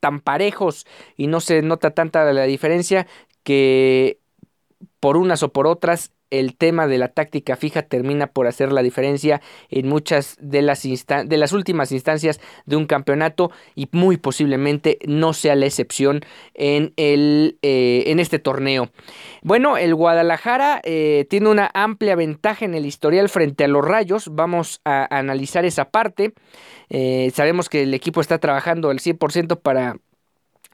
tan 0.00 0.20
parejos 0.20 0.86
y 1.16 1.26
no 1.26 1.40
se 1.40 1.62
nota 1.62 1.92
tanta 1.92 2.30
la 2.32 2.44
diferencia 2.44 3.06
que 3.42 4.20
por 5.00 5.16
unas 5.16 5.42
o 5.42 5.52
por 5.52 5.66
otras 5.66 6.12
el 6.30 6.56
tema 6.56 6.86
de 6.86 6.98
la 6.98 7.08
táctica 7.08 7.56
fija 7.56 7.82
termina 7.82 8.26
por 8.26 8.46
hacer 8.46 8.72
la 8.72 8.82
diferencia 8.82 9.40
en 9.70 9.88
muchas 9.88 10.36
de 10.40 10.62
las, 10.62 10.82
de 10.82 11.36
las 11.36 11.52
últimas 11.52 11.92
instancias 11.92 12.40
de 12.64 12.76
un 12.76 12.86
campeonato 12.86 13.50
y 13.74 13.88
muy 13.92 14.16
posiblemente 14.16 14.98
no 15.06 15.32
sea 15.32 15.54
la 15.54 15.66
excepción 15.66 16.22
en, 16.54 16.92
el, 16.96 17.58
eh, 17.62 18.04
en 18.06 18.18
este 18.18 18.38
torneo. 18.38 18.90
Bueno, 19.42 19.76
el 19.76 19.94
Guadalajara 19.94 20.80
eh, 20.82 21.26
tiene 21.30 21.48
una 21.48 21.70
amplia 21.74 22.16
ventaja 22.16 22.64
en 22.64 22.74
el 22.74 22.86
historial 22.86 23.28
frente 23.28 23.64
a 23.64 23.68
los 23.68 23.84
Rayos. 23.84 24.28
Vamos 24.32 24.80
a 24.84 25.06
analizar 25.16 25.64
esa 25.64 25.90
parte. 25.90 26.32
Eh, 26.88 27.30
sabemos 27.34 27.68
que 27.68 27.82
el 27.82 27.94
equipo 27.94 28.20
está 28.20 28.38
trabajando 28.38 28.90
al 28.90 28.98
100% 28.98 29.60
para 29.60 29.96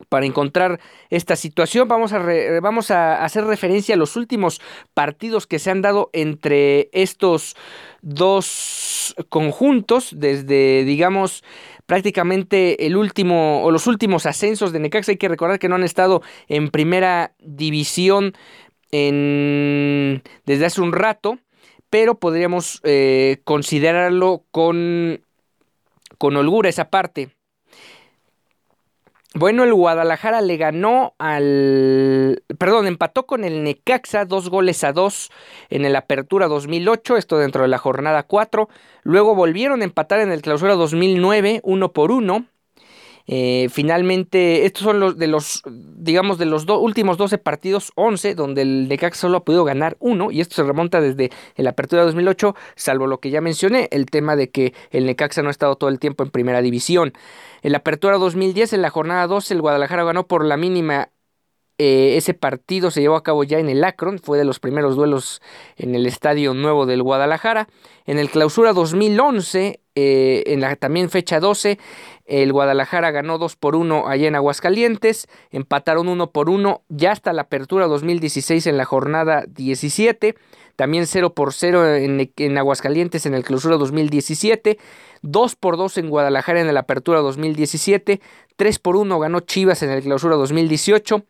para 0.08 0.26
encontrar 0.26 0.80
esta 1.10 1.36
situación. 1.36 1.88
Vamos 1.88 2.12
a, 2.12 2.18
vamos 2.60 2.90
a 2.90 3.24
hacer 3.24 3.44
referencia 3.44 3.94
a 3.94 3.98
los 3.98 4.16
últimos 4.16 4.60
partidos 4.94 5.46
que 5.46 5.58
se 5.58 5.70
han 5.70 5.82
dado 5.82 6.10
entre 6.12 6.88
estos 6.92 7.56
dos 8.00 9.14
conjuntos, 9.28 10.10
desde, 10.16 10.84
digamos, 10.84 11.44
prácticamente 11.86 12.86
el 12.86 12.96
último 12.96 13.62
o 13.62 13.70
los 13.70 13.86
últimos 13.86 14.26
ascensos 14.26 14.72
de 14.72 14.80
Necaxa. 14.80 15.12
Hay 15.12 15.18
que 15.18 15.28
recordar 15.28 15.58
que 15.58 15.68
no 15.68 15.74
han 15.74 15.84
estado 15.84 16.22
en 16.48 16.70
primera 16.70 17.34
división 17.38 18.32
en, 18.90 20.22
desde 20.46 20.66
hace 20.66 20.80
un 20.80 20.92
rato, 20.92 21.38
pero 21.90 22.18
podríamos 22.18 22.80
eh, 22.84 23.40
considerarlo 23.44 24.44
con, 24.50 25.20
con 26.18 26.36
holgura 26.36 26.68
esa 26.68 26.90
parte. 26.90 27.30
Bueno, 29.34 29.64
el 29.64 29.72
Guadalajara 29.72 30.42
le 30.42 30.58
ganó 30.58 31.14
al... 31.18 32.42
Perdón, 32.58 32.86
empató 32.86 33.26
con 33.26 33.44
el 33.44 33.64
Necaxa 33.64 34.26
dos 34.26 34.50
goles 34.50 34.84
a 34.84 34.92
dos 34.92 35.30
en 35.70 35.86
el 35.86 35.96
Apertura 35.96 36.48
2008, 36.48 37.16
esto 37.16 37.38
dentro 37.38 37.62
de 37.62 37.68
la 37.68 37.78
jornada 37.78 38.24
4. 38.24 38.68
Luego 39.04 39.34
volvieron 39.34 39.80
a 39.80 39.84
empatar 39.84 40.20
en 40.20 40.32
el 40.32 40.42
Clausura 40.42 40.74
2009, 40.74 41.60
uno 41.64 41.92
por 41.92 42.12
uno. 42.12 42.44
Eh, 43.26 43.68
finalmente, 43.70 44.64
estos 44.64 44.82
son 44.82 45.00
los 45.00 45.16
de 45.16 45.26
los, 45.26 45.62
digamos, 45.66 46.38
de 46.38 46.46
los 46.46 46.66
últimos 46.68 47.18
12 47.18 47.38
partidos, 47.38 47.92
11, 47.94 48.34
donde 48.34 48.62
el 48.62 48.88
Necaxa 48.88 49.22
solo 49.22 49.38
ha 49.38 49.44
podido 49.44 49.64
ganar 49.64 49.96
uno, 50.00 50.30
y 50.30 50.40
esto 50.40 50.56
se 50.56 50.62
remonta 50.62 51.00
desde 51.00 51.30
la 51.56 51.70
apertura 51.70 52.02
de 52.02 52.06
2008, 52.06 52.54
salvo 52.74 53.06
lo 53.06 53.20
que 53.20 53.30
ya 53.30 53.40
mencioné, 53.40 53.88
el 53.92 54.06
tema 54.06 54.36
de 54.36 54.50
que 54.50 54.74
el 54.90 55.06
Necaxa 55.06 55.42
no 55.42 55.48
ha 55.48 55.52
estado 55.52 55.76
todo 55.76 55.90
el 55.90 55.98
tiempo 55.98 56.24
en 56.24 56.30
primera 56.30 56.62
división. 56.62 57.12
En 57.62 57.72
la 57.72 57.78
apertura 57.78 58.18
2010, 58.18 58.72
en 58.72 58.82
la 58.82 58.90
jornada 58.90 59.26
12, 59.26 59.54
el 59.54 59.60
Guadalajara 59.60 60.04
ganó 60.04 60.26
por 60.26 60.44
la 60.44 60.56
mínima 60.56 61.10
eh, 61.84 62.16
ese 62.16 62.32
partido 62.32 62.92
se 62.92 63.00
llevó 63.00 63.16
a 63.16 63.24
cabo 63.24 63.42
ya 63.42 63.58
en 63.58 63.68
el 63.68 63.82
Akron, 63.82 64.20
fue 64.20 64.38
de 64.38 64.44
los 64.44 64.60
primeros 64.60 64.94
duelos 64.94 65.42
en 65.76 65.96
el 65.96 66.06
Estadio 66.06 66.54
Nuevo 66.54 66.86
del 66.86 67.02
Guadalajara. 67.02 67.66
En 68.06 68.20
el 68.20 68.30
Clausura 68.30 68.72
2011, 68.72 69.80
eh, 69.96 70.44
en 70.46 70.60
la 70.60 70.76
también 70.76 71.10
fecha 71.10 71.40
12, 71.40 71.80
el 72.26 72.52
Guadalajara 72.52 73.10
ganó 73.10 73.36
2 73.36 73.56
por 73.56 73.74
1 73.74 74.06
allá 74.06 74.28
en 74.28 74.36
Aguascalientes, 74.36 75.26
empataron 75.50 76.08
1 76.08 76.30
por 76.30 76.50
1 76.50 76.82
ya 76.88 77.10
hasta 77.10 77.32
la 77.32 77.42
Apertura 77.42 77.88
2016 77.88 78.68
en 78.68 78.76
la 78.76 78.84
jornada 78.84 79.42
17, 79.48 80.36
también 80.76 81.08
0 81.08 81.34
por 81.34 81.52
0 81.52 81.96
en, 81.96 82.32
en 82.36 82.58
Aguascalientes 82.58 83.26
en 83.26 83.34
el 83.34 83.42
Clausura 83.42 83.76
2017, 83.76 84.78
2 85.22 85.56
por 85.56 85.76
2 85.76 85.98
en 85.98 86.10
Guadalajara 86.10 86.60
en 86.60 86.72
la 86.72 86.78
Apertura 86.78 87.18
2017, 87.18 88.20
3 88.54 88.78
por 88.78 88.94
1 88.94 89.18
ganó 89.18 89.40
Chivas 89.40 89.82
en 89.82 89.90
el 89.90 90.04
Clausura 90.04 90.36
2018. 90.36 91.24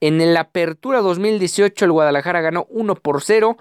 En 0.00 0.34
la 0.34 0.40
Apertura 0.40 1.00
2018 1.00 1.84
el 1.84 1.92
Guadalajara 1.92 2.40
ganó 2.40 2.66
1 2.68 2.94
por 2.96 3.22
0. 3.22 3.56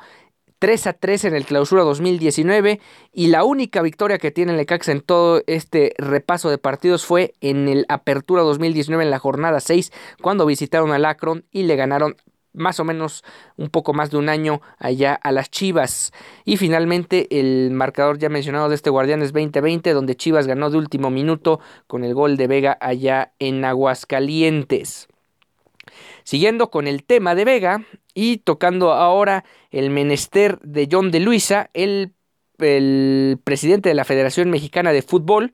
3 0.63 0.87
a 0.87 0.93
3 0.93 1.25
en 1.25 1.35
el 1.35 1.43
clausura 1.43 1.83
2019 1.83 2.79
y 3.11 3.27
la 3.27 3.43
única 3.43 3.81
victoria 3.81 4.17
que 4.17 4.31
tiene 4.31 4.53
el 4.53 4.57
Necaxa 4.57 4.93
en 4.93 5.01
todo 5.01 5.43
este 5.45 5.93
repaso 5.97 6.49
de 6.49 6.57
partidos 6.57 7.05
fue 7.05 7.33
en 7.41 7.67
el 7.67 7.85
Apertura 7.89 8.43
2019 8.43 9.03
en 9.03 9.11
la 9.11 9.19
jornada 9.19 9.59
6 9.59 9.91
cuando 10.21 10.45
visitaron 10.45 10.93
al 10.93 11.03
Akron 11.03 11.43
y 11.51 11.63
le 11.63 11.75
ganaron 11.75 12.15
más 12.53 12.79
o 12.79 12.85
menos 12.85 13.25
un 13.57 13.69
poco 13.69 13.93
más 13.93 14.09
de 14.11 14.17
un 14.17 14.29
año 14.29 14.61
allá 14.77 15.13
a 15.15 15.33
las 15.33 15.51
Chivas. 15.51 16.13
Y 16.45 16.55
finalmente 16.55 17.27
el 17.39 17.71
marcador 17.71 18.17
ya 18.17 18.29
mencionado 18.29 18.69
de 18.69 18.75
este 18.75 18.89
Guardianes 18.89 19.33
2020 19.33 19.91
donde 19.91 20.15
Chivas 20.15 20.47
ganó 20.47 20.69
de 20.69 20.77
último 20.77 21.09
minuto 21.09 21.59
con 21.87 22.05
el 22.05 22.13
gol 22.13 22.37
de 22.37 22.47
Vega 22.47 22.77
allá 22.79 23.33
en 23.39 23.65
Aguascalientes. 23.65 25.09
Siguiendo 26.23 26.69
con 26.69 26.87
el 26.87 27.03
tema 27.03 27.35
de 27.35 27.45
Vega 27.45 27.85
y 28.13 28.37
tocando 28.37 28.93
ahora 28.93 29.43
el 29.71 29.89
menester 29.89 30.59
de 30.61 30.87
John 30.91 31.11
de 31.11 31.19
Luisa, 31.19 31.69
el, 31.73 32.13
el 32.59 33.39
presidente 33.43 33.89
de 33.89 33.95
la 33.95 34.05
Federación 34.05 34.49
Mexicana 34.49 34.93
de 34.93 35.01
Fútbol, 35.01 35.53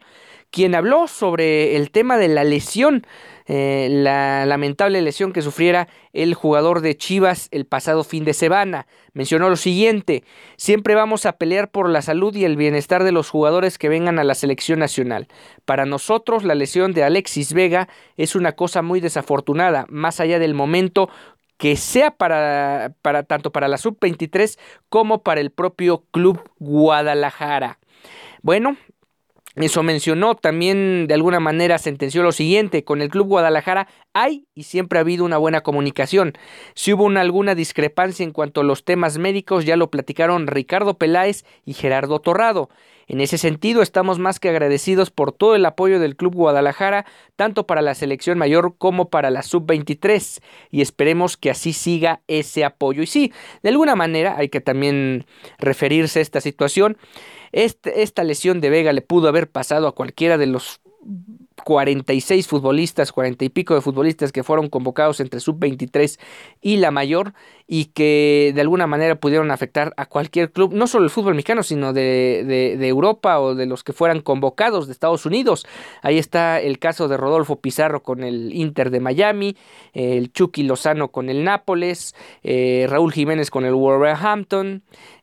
quien 0.51 0.75
habló 0.75 1.07
sobre 1.07 1.75
el 1.75 1.91
tema 1.91 2.17
de 2.17 2.27
la 2.27 2.43
lesión, 2.43 3.05
eh, 3.45 3.87
la 3.89 4.45
lamentable 4.45 5.01
lesión 5.01 5.33
que 5.33 5.41
sufriera 5.41 5.87
el 6.13 6.33
jugador 6.33 6.81
de 6.81 6.97
Chivas 6.97 7.47
el 7.51 7.65
pasado 7.65 8.03
fin 8.03 8.25
de 8.25 8.33
semana. 8.33 8.87
Mencionó 9.13 9.49
lo 9.49 9.55
siguiente, 9.55 10.23
siempre 10.57 10.95
vamos 10.95 11.25
a 11.25 11.33
pelear 11.33 11.69
por 11.69 11.89
la 11.89 12.01
salud 12.01 12.35
y 12.35 12.45
el 12.45 12.57
bienestar 12.57 13.03
de 13.03 13.11
los 13.11 13.29
jugadores 13.29 13.77
que 13.77 13.89
vengan 13.89 14.19
a 14.19 14.23
la 14.23 14.35
selección 14.35 14.79
nacional. 14.79 15.27
Para 15.65 15.85
nosotros 15.85 16.43
la 16.43 16.55
lesión 16.55 16.93
de 16.93 17.03
Alexis 17.03 17.53
Vega 17.53 17.89
es 18.17 18.35
una 18.35 18.53
cosa 18.53 18.81
muy 18.81 18.99
desafortunada, 18.99 19.85
más 19.89 20.19
allá 20.19 20.39
del 20.39 20.53
momento 20.53 21.09
que 21.57 21.75
sea 21.75 22.11
para, 22.11 22.93
tanto 23.27 23.51
para 23.51 23.67
la 23.67 23.77
sub-23 23.77 24.57
como 24.87 25.23
para 25.23 25.41
el 25.41 25.51
propio 25.51 26.05
club 26.11 26.41
Guadalajara. 26.57 27.79
Bueno, 28.41 28.77
eso 29.55 29.83
mencionó, 29.83 30.35
también 30.35 31.07
de 31.07 31.13
alguna 31.15 31.39
manera 31.39 31.77
sentenció 31.79 32.23
lo 32.23 32.31
siguiente, 32.31 32.83
con 32.83 33.01
el 33.01 33.09
Club 33.09 33.27
Guadalajara 33.27 33.87
hay 34.13 34.47
y 34.53 34.63
siempre 34.63 34.99
ha 34.99 35.01
habido 35.01 35.25
una 35.25 35.37
buena 35.37 35.61
comunicación. 35.61 36.33
Si 36.75 36.93
hubo 36.93 37.09
alguna 37.09 37.55
discrepancia 37.55 38.23
en 38.23 38.31
cuanto 38.31 38.61
a 38.61 38.63
los 38.63 38.85
temas 38.85 39.17
médicos, 39.17 39.65
ya 39.65 39.75
lo 39.75 39.89
platicaron 39.89 40.47
Ricardo 40.47 40.97
Peláez 40.97 41.43
y 41.65 41.73
Gerardo 41.73 42.19
Torrado. 42.19 42.69
En 43.09 43.21
ese 43.21 43.39
sentido, 43.39 43.81
estamos 43.81 44.19
más 44.19 44.39
que 44.39 44.49
agradecidos 44.49 45.09
por 45.09 45.31
todo 45.31 45.55
el 45.55 45.65
apoyo 45.65 45.99
del 45.99 46.15
Club 46.15 46.35
Guadalajara, 46.35 47.07
tanto 47.35 47.65
para 47.65 47.81
la 47.81 47.95
selección 47.95 48.37
mayor 48.37 48.75
como 48.77 49.09
para 49.09 49.31
la 49.31 49.41
sub-23, 49.41 50.41
y 50.69 50.81
esperemos 50.81 51.35
que 51.35 51.49
así 51.49 51.73
siga 51.73 52.21
ese 52.27 52.63
apoyo. 52.63 53.01
Y 53.01 53.07
sí, 53.07 53.33
de 53.63 53.69
alguna 53.69 53.95
manera 53.95 54.35
hay 54.37 54.49
que 54.49 54.61
también 54.61 55.25
referirse 55.57 56.19
a 56.19 56.21
esta 56.21 56.39
situación. 56.39 56.97
Esta 57.51 58.23
lesión 58.23 58.61
de 58.61 58.69
Vega 58.69 58.93
le 58.93 59.01
pudo 59.01 59.27
haber 59.27 59.49
pasado 59.49 59.87
a 59.87 59.95
cualquiera 59.95 60.37
de 60.37 60.45
los 60.45 60.79
46 61.63 62.47
futbolistas, 62.47 63.11
40 63.11 63.43
y 63.43 63.49
pico 63.49 63.73
de 63.73 63.81
futbolistas 63.81 64.31
que 64.31 64.43
fueron 64.43 64.69
convocados 64.69 65.19
entre 65.19 65.39
sub-23 65.39 66.19
y 66.61 66.77
la 66.77 66.91
mayor 66.91 67.33
y 67.71 67.85
que 67.85 68.51
de 68.55 68.61
alguna 68.61 68.87
manera 68.87 69.13
pudieron 69.13 69.51
afectar 69.51 69.93
a 69.95 70.07
cualquier 70.07 70.51
club, 70.51 70.73
no 70.73 70.87
solo 70.87 71.03
el 71.03 71.11
fútbol 71.11 71.35
mexicano, 71.35 71.61
sino 71.61 71.93
de, 71.93 72.43
de, 72.79 72.87
Europa 72.87 73.39
o 73.39 73.53
de 73.53 73.67
los 73.67 73.83
que 73.83 73.93
fueran 73.93 74.21
convocados 74.21 74.87
de 74.87 74.93
Estados 74.93 75.27
Unidos. 75.27 75.67
Ahí 76.01 76.17
está 76.17 76.59
el 76.59 76.79
caso 76.79 77.07
de 77.07 77.15
Rodolfo 77.15 77.57
Pizarro 77.57 78.01
con 78.01 78.23
el 78.23 78.55
Inter 78.55 78.89
de 78.89 78.99
Miami, 78.99 79.55
el 79.93 80.33
Chucky 80.33 80.63
Lozano 80.63 81.09
con 81.09 81.29
el 81.29 81.43
Nápoles, 81.43 82.15
eh, 82.41 82.87
Raúl 82.89 83.13
Jiménez 83.13 83.51
con 83.51 83.65
el 83.65 83.75
Wolverhampton, 83.75 84.81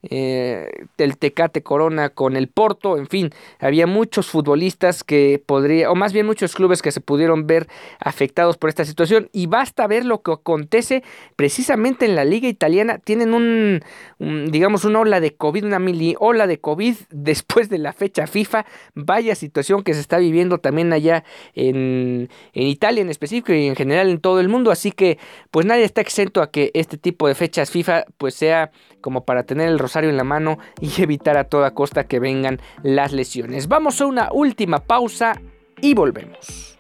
eh, 0.09 0.71
el 0.99 1.19
Tecate 1.19 1.65
Corona 1.65 2.11
con 2.11 2.37
el 2.37 2.47
Porto, 2.47 2.97
en 2.97 3.09
fin, 3.09 3.31
había 3.59 3.89
muchos 3.89 4.29
futbolistas 4.29 5.03
que 5.03 5.43
podría, 5.45 5.91
o 5.91 5.97
más 5.97 6.13
bien 6.13 6.27
muchos 6.27 6.55
clubes 6.55 6.81
que 6.81 6.93
se 6.93 7.01
pudieron 7.01 7.49
ver 7.49 7.67
afectados 7.99 8.57
por 8.57 8.69
esta 8.69 8.85
situación 8.85 9.31
y 9.33 9.47
basta 9.49 9.89
ver 9.89 10.05
lo 10.05 10.23
que 10.23 10.31
acontece 10.31 11.03
precisamente 11.35 12.07
en 12.07 12.15
la 12.15 12.25
liga 12.25 12.36
italiana. 12.45 12.99
Tienen 12.99 13.35
un, 13.35 13.83
digamos, 14.19 14.85
una 14.85 15.01
ola 15.01 15.21
de 15.21 15.35
COVID, 15.35 15.65
una 15.65 15.79
mini 15.79 16.15
ola 16.19 16.47
de 16.47 16.59
COVID 16.59 16.95
después 17.11 17.69
de 17.69 17.79
la 17.79 17.93
fecha 17.93 18.27
FIFA. 18.27 18.67
Vaya 18.95 19.35
situación 19.35 19.83
que 19.83 19.95
se 19.95 20.01
está 20.01 20.19
viviendo 20.19 20.59
también 20.59 20.93
allá 20.93 21.25
en, 21.55 22.29
en 22.53 22.67
Italia 22.67 23.03
en 23.03 23.11
específico 23.11 23.53
y 23.53 23.67
en 23.67 23.77
general 23.77 24.09
en 24.09 24.21
todo 24.21 24.41
el 24.41 24.49
mundo. 24.49 24.71
Así 24.71 24.93
que 24.93 25.19
pues 25.51 25.67
nadie 25.67 25.85
está 25.85 26.01
exento 26.01 26.43
a 26.43 26.51
que 26.51 26.71
este 26.75 26.99
tipo 26.99 27.29
de 27.29 27.35
fechas 27.35 27.71
FIFA 27.71 28.05
pues 28.19 28.35
sea 28.35 28.71
como 29.01 29.25
para 29.25 29.45
tener 29.45 29.69
el 29.69 29.79
rosario 29.79 30.11
en 30.11 30.17
la 30.17 30.25
mano 30.25 30.59
y 30.81 30.91
evitar 31.03 31.37
a 31.37 31.45
toda 31.45 31.75
costa 31.75 32.07
que 32.07 32.21
vengan 32.21 32.61
las 32.83 33.13
lesiones. 33.13 33.69
Vamos 33.69 34.01
a 34.01 34.07
una 34.07 34.31
última 34.33 34.81
pausa 34.81 35.41
y 35.81 35.95
volvemos. 35.95 36.76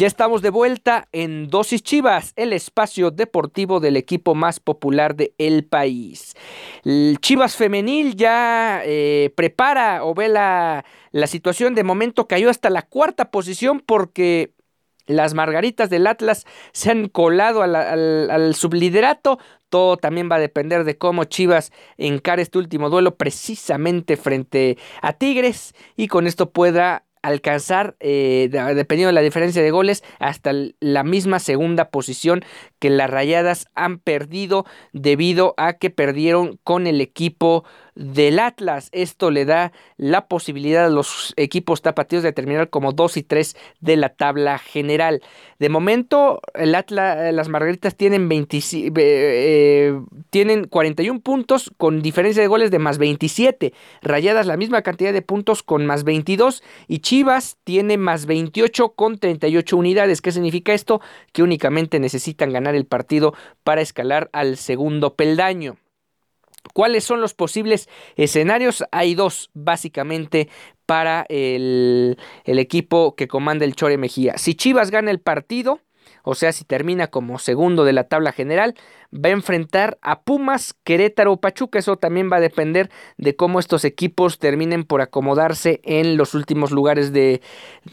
Ya 0.00 0.06
estamos 0.06 0.40
de 0.40 0.48
vuelta 0.48 1.08
en 1.12 1.48
Dosis 1.48 1.82
Chivas, 1.82 2.32
el 2.36 2.54
espacio 2.54 3.10
deportivo 3.10 3.80
del 3.80 3.98
equipo 3.98 4.34
más 4.34 4.58
popular 4.58 5.14
del 5.14 5.34
el 5.36 5.66
país. 5.66 6.34
El 6.86 7.18
Chivas 7.20 7.54
femenil 7.54 8.16
ya 8.16 8.80
eh, 8.82 9.30
prepara 9.36 10.02
o 10.06 10.14
ve 10.14 10.28
la, 10.28 10.86
la 11.12 11.26
situación. 11.26 11.74
De 11.74 11.84
momento 11.84 12.26
cayó 12.26 12.48
hasta 12.48 12.70
la 12.70 12.80
cuarta 12.80 13.30
posición 13.30 13.82
porque 13.84 14.54
las 15.04 15.34
Margaritas 15.34 15.90
del 15.90 16.06
Atlas 16.06 16.46
se 16.72 16.90
han 16.90 17.08
colado 17.08 17.60
al, 17.60 17.76
al, 17.76 18.54
subliderato. 18.54 19.38
Todo 19.68 19.98
también 19.98 20.30
va 20.32 20.36
a 20.36 20.40
depender 20.40 20.84
de 20.84 20.96
cómo 20.96 21.24
Chivas 21.24 21.72
encare 21.98 22.40
este 22.40 22.56
último 22.56 22.88
duelo 22.88 23.16
precisamente 23.16 24.16
frente 24.16 24.78
a 25.02 25.12
Tigres 25.12 25.74
y 25.94 26.08
con 26.08 26.26
esto 26.26 26.48
pueda 26.48 27.04
alcanzar, 27.22 27.96
eh, 28.00 28.48
dependiendo 28.50 29.08
de 29.08 29.12
la 29.14 29.20
diferencia 29.20 29.62
de 29.62 29.70
goles, 29.70 30.02
hasta 30.18 30.52
la 30.80 31.04
misma 31.04 31.38
segunda 31.38 31.90
posición 31.90 32.44
que 32.78 32.90
las 32.90 33.10
Rayadas 33.10 33.66
han 33.74 33.98
perdido 33.98 34.64
debido 34.92 35.54
a 35.56 35.74
que 35.74 35.90
perdieron 35.90 36.58
con 36.64 36.86
el 36.86 37.00
equipo 37.00 37.64
del 38.00 38.38
Atlas. 38.38 38.88
Esto 38.92 39.30
le 39.30 39.44
da 39.44 39.72
la 39.98 40.26
posibilidad 40.26 40.86
a 40.86 40.88
los 40.88 41.34
equipos 41.36 41.82
tapatíos 41.82 42.22
de 42.22 42.32
terminar 42.32 42.70
como 42.70 42.92
2 42.92 43.18
y 43.18 43.22
3 43.22 43.56
de 43.80 43.96
la 43.96 44.08
tabla 44.08 44.58
general. 44.58 45.22
De 45.58 45.68
momento, 45.68 46.40
el 46.54 46.74
Atlas, 46.74 47.34
las 47.34 47.48
Margaritas 47.48 47.94
tienen, 47.94 48.28
20, 48.28 48.58
eh, 48.96 50.00
tienen 50.30 50.64
41 50.66 51.20
puntos 51.20 51.70
con 51.76 52.00
diferencia 52.00 52.42
de 52.42 52.48
goles 52.48 52.70
de 52.70 52.78
más 52.78 52.96
27. 52.96 53.74
Rayadas 54.00 54.46
la 54.46 54.56
misma 54.56 54.80
cantidad 54.80 55.12
de 55.12 55.22
puntos 55.22 55.62
con 55.62 55.84
más 55.84 56.04
22 56.04 56.62
y 56.88 57.00
Chivas 57.00 57.58
tiene 57.64 57.98
más 57.98 58.24
28 58.24 58.94
con 58.94 59.18
38 59.18 59.76
unidades. 59.76 60.22
¿Qué 60.22 60.32
significa 60.32 60.72
esto? 60.72 61.02
Que 61.32 61.42
únicamente 61.42 62.00
necesitan 62.00 62.50
ganar 62.50 62.74
el 62.74 62.86
partido 62.86 63.34
para 63.62 63.82
escalar 63.82 64.30
al 64.32 64.56
segundo 64.56 65.14
peldaño. 65.16 65.76
¿Cuáles 66.74 67.04
son 67.04 67.20
los 67.20 67.34
posibles 67.34 67.88
escenarios? 68.16 68.84
Hay 68.92 69.14
dos, 69.14 69.50
básicamente, 69.54 70.48
para 70.86 71.24
el, 71.28 72.16
equipo 72.44 73.14
que 73.14 73.28
comanda 73.28 73.64
el 73.64 73.76
Chore 73.76 73.96
Mejía. 73.96 74.38
Si 74.38 74.54
Chivas 74.54 74.90
gana 74.90 75.10
el 75.10 75.20
partido, 75.20 75.80
o 76.22 76.34
sea, 76.34 76.52
si 76.52 76.64
termina 76.64 77.06
como 77.06 77.38
segundo 77.38 77.84
de 77.84 77.92
la 77.92 78.04
tabla 78.04 78.32
general, 78.32 78.74
va 79.14 79.28
a 79.28 79.32
enfrentar 79.32 79.98
a 80.02 80.22
Pumas, 80.22 80.74
Querétaro 80.84 81.32
o 81.32 81.40
Pachuca. 81.40 81.78
Eso 81.78 81.96
también 81.96 82.30
va 82.30 82.38
a 82.38 82.40
depender 82.40 82.90
de 83.16 83.36
cómo 83.36 83.60
estos 83.60 83.84
equipos 83.84 84.38
terminen 84.38 84.84
por 84.84 85.00
acomodarse 85.00 85.80
en 85.84 86.16
los 86.16 86.34
últimos 86.34 86.72
lugares 86.72 87.12
de, 87.12 87.40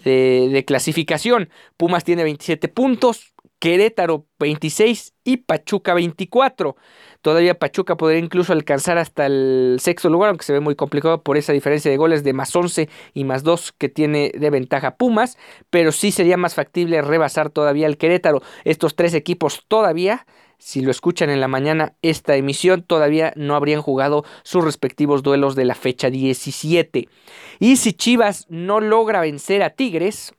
de, 0.04 0.50
de 0.52 0.66
clasificación. 0.66 1.50
Pumas 1.78 2.04
tiene 2.04 2.24
27 2.24 2.68
puntos, 2.68 3.34
Querétaro 3.60 4.28
26 4.40 5.14
y 5.24 5.38
Pachuca 5.38 5.94
24. 5.94 6.76
Todavía 7.22 7.58
Pachuca 7.58 7.98
podría 7.98 8.20
incluso 8.20 8.54
alcanzar 8.54 8.98
hasta 8.98 9.26
el 9.26 9.78
sexto 9.80 10.10
lugar, 10.10 10.30
aunque 10.30 10.46
se 10.46 10.54
ve 10.54 10.60
muy 10.60 10.76
complicado 10.76 11.24
por 11.24 11.38
esa 11.38 11.54
diferencia 11.54 11.90
de 11.90 11.98
goles 11.98 12.24
de 12.24 12.34
más 12.34 12.56
11 12.56 12.90
y 13.14 13.24
más 13.24 13.44
2 13.44 13.74
que 13.78 13.90
tiene 13.90 14.32
de 14.38 14.50
ventaja 14.50 14.96
Pumas, 14.96 15.38
pero 15.70 15.92
sí 15.92 16.12
sería 16.12 16.38
más 16.38 16.56
factible 16.56 17.02
rebasar 17.02 17.50
todavía 17.50 17.88
el 17.88 17.98
Querétaro. 17.98 18.42
Estos 18.64 18.96
tres 18.96 19.14
equipos 19.14 19.64
todavía 19.68 20.26
si 20.60 20.82
lo 20.82 20.90
escuchan 20.90 21.30
en 21.30 21.40
la 21.40 21.48
mañana 21.48 21.94
esta 22.02 22.36
emisión, 22.36 22.82
todavía 22.82 23.32
no 23.36 23.56
habrían 23.56 23.82
jugado 23.82 24.26
sus 24.44 24.64
respectivos 24.64 25.22
duelos 25.22 25.56
de 25.56 25.66
la 25.66 25.76
fecha 25.76 26.10
17. 26.10 27.08
Y 27.60 27.78
si 27.78 27.94
Chivas 27.94 28.48
no 28.50 28.80
logra 28.80 29.22
vencer 29.22 29.62
a 29.62 29.70
Tigres, 29.70 30.34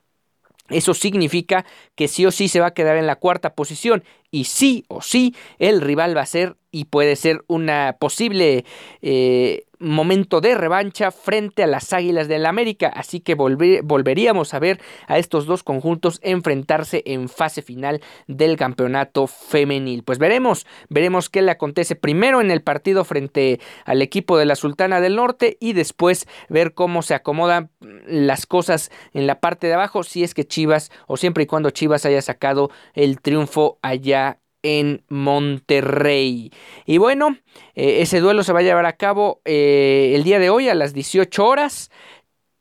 eso 0.70 0.94
significa 0.94 1.64
que 1.94 2.08
sí 2.08 2.26
o 2.26 2.30
sí 2.30 2.48
se 2.48 2.60
va 2.60 2.68
a 2.68 2.75
quedar 2.75 2.96
en 2.96 3.06
la 3.06 3.16
cuarta 3.16 3.54
posición 3.54 4.04
y 4.30 4.44
sí 4.44 4.85
o 4.88 5.02
sí 5.02 5.35
el 5.58 5.80
rival 5.80 6.16
va 6.16 6.23
a 6.23 6.26
ser 6.26 6.56
y 6.70 6.85
puede 6.85 7.16
ser 7.16 7.44
una 7.47 7.97
posible 7.99 8.64
eh, 9.00 9.64
momento 9.78 10.40
de 10.40 10.54
revancha 10.54 11.11
frente 11.11 11.62
a 11.62 11.66
las 11.66 11.92
Águilas 11.92 12.28
del 12.28 12.42
la 12.42 12.49
América. 12.49 12.88
Así 12.88 13.20
que 13.20 13.35
volveríamos 13.35 14.55
a 14.55 14.59
ver 14.59 14.81
a 15.07 15.18
estos 15.18 15.46
dos 15.46 15.62
conjuntos 15.62 16.20
enfrentarse 16.22 17.02
en 17.07 17.29
fase 17.29 17.62
final 17.62 18.02
del 18.26 18.57
campeonato 18.57 19.26
femenil. 19.26 20.02
Pues 20.02 20.18
veremos, 20.18 20.66
veremos 20.88 21.29
qué 21.29 21.42
le 21.42 21.52
acontece 21.52 21.96
primero 21.96 22.40
en 22.40 22.50
el 22.50 22.62
partido 22.62 23.05
frente 23.05 23.61
al 23.85 24.02
equipo 24.02 24.37
de 24.37 24.46
la 24.46 24.57
Sultana 24.57 25.00
del 25.00 25.16
Norte 25.16 25.57
y 25.61 25.72
después 25.72 26.26
ver 26.48 26.74
cómo 26.74 27.02
se 27.02 27.14
acomodan 27.14 27.70
las 28.07 28.46
cosas 28.46 28.90
en 29.14 29.26
la 29.26 29.40
parte 29.40 29.66
de 29.66 29.74
abajo 29.74 30.02
si 30.02 30.22
es 30.22 30.35
que 30.35 30.46
Chivas 30.46 30.90
o 31.07 31.16
siempre 31.16 31.44
y 31.44 31.46
cuando 31.46 31.70
Chivas 31.70 32.05
haya 32.05 32.22
sacado 32.22 32.70
el 32.94 33.20
triunfo 33.20 33.79
allá 33.83 34.27
en 34.62 35.05
Monterrey. 35.09 36.53
Y 36.87 36.99
bueno, 36.99 37.38
eh, 37.75 38.03
ese 38.03 38.21
duelo 38.21 38.42
se 38.42 38.53
va 38.53 38.61
a 38.61 38.62
llevar 38.62 38.87
a 38.87 38.97
cabo 38.97 39.40
eh, 39.44 40.12
el 40.14 40.25
día 40.25 40.38
de 40.38 40.51
hoy 40.51 40.68
a 40.68 40.75
las 40.75 40.94
18 40.94 41.47
horas. 41.47 41.90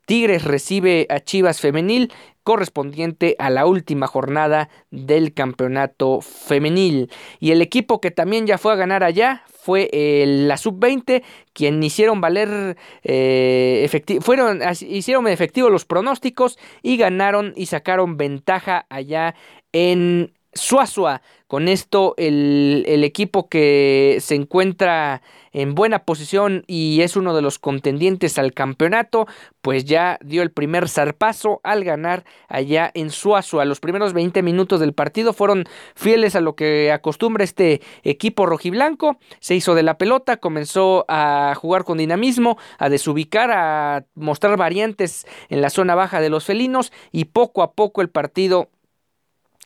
Tigres 0.06 0.44
recibe 0.44 1.06
a 1.10 1.20
Chivas 1.20 1.60
Femenil 1.60 2.12
correspondiente 2.42 3.36
a 3.38 3.50
la 3.50 3.66
última 3.66 4.06
jornada 4.06 4.70
del 4.90 5.34
campeonato 5.34 6.22
femenil. 6.22 7.10
Y 7.40 7.50
el 7.50 7.60
equipo 7.60 8.00
que 8.00 8.10
también 8.10 8.46
ya 8.46 8.56
fue 8.56 8.72
a 8.72 8.76
ganar 8.76 9.04
allá 9.04 9.42
fue 9.46 9.90
la 10.24 10.56
sub-20, 10.56 11.22
quien 11.52 11.82
hicieron 11.82 12.22
valer, 12.22 12.78
eh, 13.02 13.86
fueron, 14.22 14.62
hicieron 14.80 15.28
efectivos 15.28 15.70
los 15.70 15.84
pronósticos 15.84 16.58
y 16.80 16.96
ganaron 16.96 17.52
y 17.54 17.66
sacaron 17.66 18.16
ventaja 18.16 18.86
allá 18.88 19.34
en 19.72 20.32
Suazua. 20.58 21.22
Con 21.46 21.66
esto 21.66 22.12
el, 22.18 22.84
equipo 23.04 23.48
que 23.48 24.18
se 24.20 24.34
encuentra 24.34 25.22
en 25.52 25.74
buena 25.74 26.00
posición 26.00 26.62
y 26.66 27.00
es 27.00 27.16
uno 27.16 27.34
de 27.34 27.40
los 27.40 27.58
contendientes 27.58 28.38
al 28.38 28.52
campeonato, 28.52 29.26
pues 29.62 29.86
ya 29.86 30.18
dio 30.22 30.42
el 30.42 30.50
primer 30.50 30.90
zarpazo 30.90 31.62
al 31.64 31.84
ganar 31.84 32.24
allá 32.48 32.90
en 32.92 33.08
Suazua. 33.08 33.64
Los 33.64 33.80
primeros 33.80 34.12
20 34.12 34.42
minutos 34.42 34.78
del 34.78 34.92
partido 34.92 35.32
fueron 35.32 35.64
fieles 35.94 36.36
a 36.36 36.42
lo 36.42 36.54
que 36.54 36.92
acostumbra 36.92 37.44
este 37.44 37.80
equipo 38.02 38.44
rojiblanco. 38.44 39.16
Se 39.40 39.54
hizo 39.54 39.74
de 39.74 39.84
la 39.84 39.96
pelota, 39.96 40.36
comenzó 40.36 41.06
a 41.08 41.54
jugar 41.56 41.84
con 41.84 41.96
dinamismo, 41.96 42.58
a 42.78 42.90
desubicar, 42.90 43.50
a 43.52 44.04
mostrar 44.14 44.58
variantes 44.58 45.26
en 45.48 45.62
la 45.62 45.70
zona 45.70 45.94
baja 45.94 46.20
de 46.20 46.28
los 46.28 46.44
felinos 46.44 46.92
y 47.10 47.24
poco 47.24 47.62
a 47.62 47.72
poco 47.72 48.02
el 48.02 48.10
partido 48.10 48.68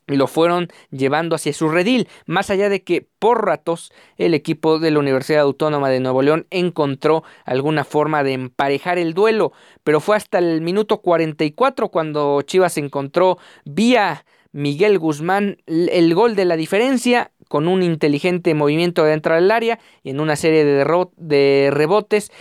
y 0.06 0.16
lo 0.16 0.26
fueron 0.26 0.68
llevando 0.90 1.36
hacia 1.36 1.52
su 1.52 1.68
redil, 1.68 2.08
más 2.26 2.50
allá 2.50 2.68
de 2.68 2.82
que 2.82 3.06
por 3.18 3.44
ratos 3.44 3.92
el 4.16 4.34
equipo 4.34 4.78
de 4.78 4.90
la 4.90 4.98
Universidad 4.98 5.42
Autónoma 5.42 5.88
de 5.88 6.00
Nuevo 6.00 6.22
León 6.22 6.46
encontró 6.50 7.24
alguna 7.44 7.84
forma 7.84 8.22
de 8.22 8.32
emparejar 8.32 8.98
el 8.98 9.14
duelo, 9.14 9.52
pero 9.84 10.00
fue 10.00 10.16
hasta 10.16 10.38
el 10.38 10.60
minuto 10.60 10.98
44 10.98 11.88
cuando 11.88 12.42
Chivas 12.42 12.76
encontró 12.78 13.38
vía 13.64 14.24
Miguel 14.52 14.98
Guzmán 14.98 15.58
el 15.66 16.14
gol 16.14 16.36
de 16.36 16.44
la 16.44 16.56
diferencia 16.56 17.32
con 17.52 17.68
un 17.68 17.82
inteligente 17.82 18.54
movimiento 18.54 19.04
dentro 19.04 19.34
del 19.34 19.50
área 19.50 19.78
y 20.02 20.08
en 20.08 20.20
una 20.20 20.36
serie 20.36 20.64
de, 20.64 21.70
rebotes 21.70 22.32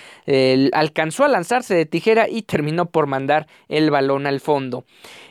alcanzó 0.71 1.25
a 1.25 1.27
lanzarse 1.27 1.75
de 1.75 1.85
tijera 1.85 2.29
y 2.29 2.43
terminó 2.43 2.85
por 2.85 3.07
mandar 3.07 3.45
el 3.67 3.91
balón 3.91 4.25
al 4.25 4.39
fondo. 4.39 4.85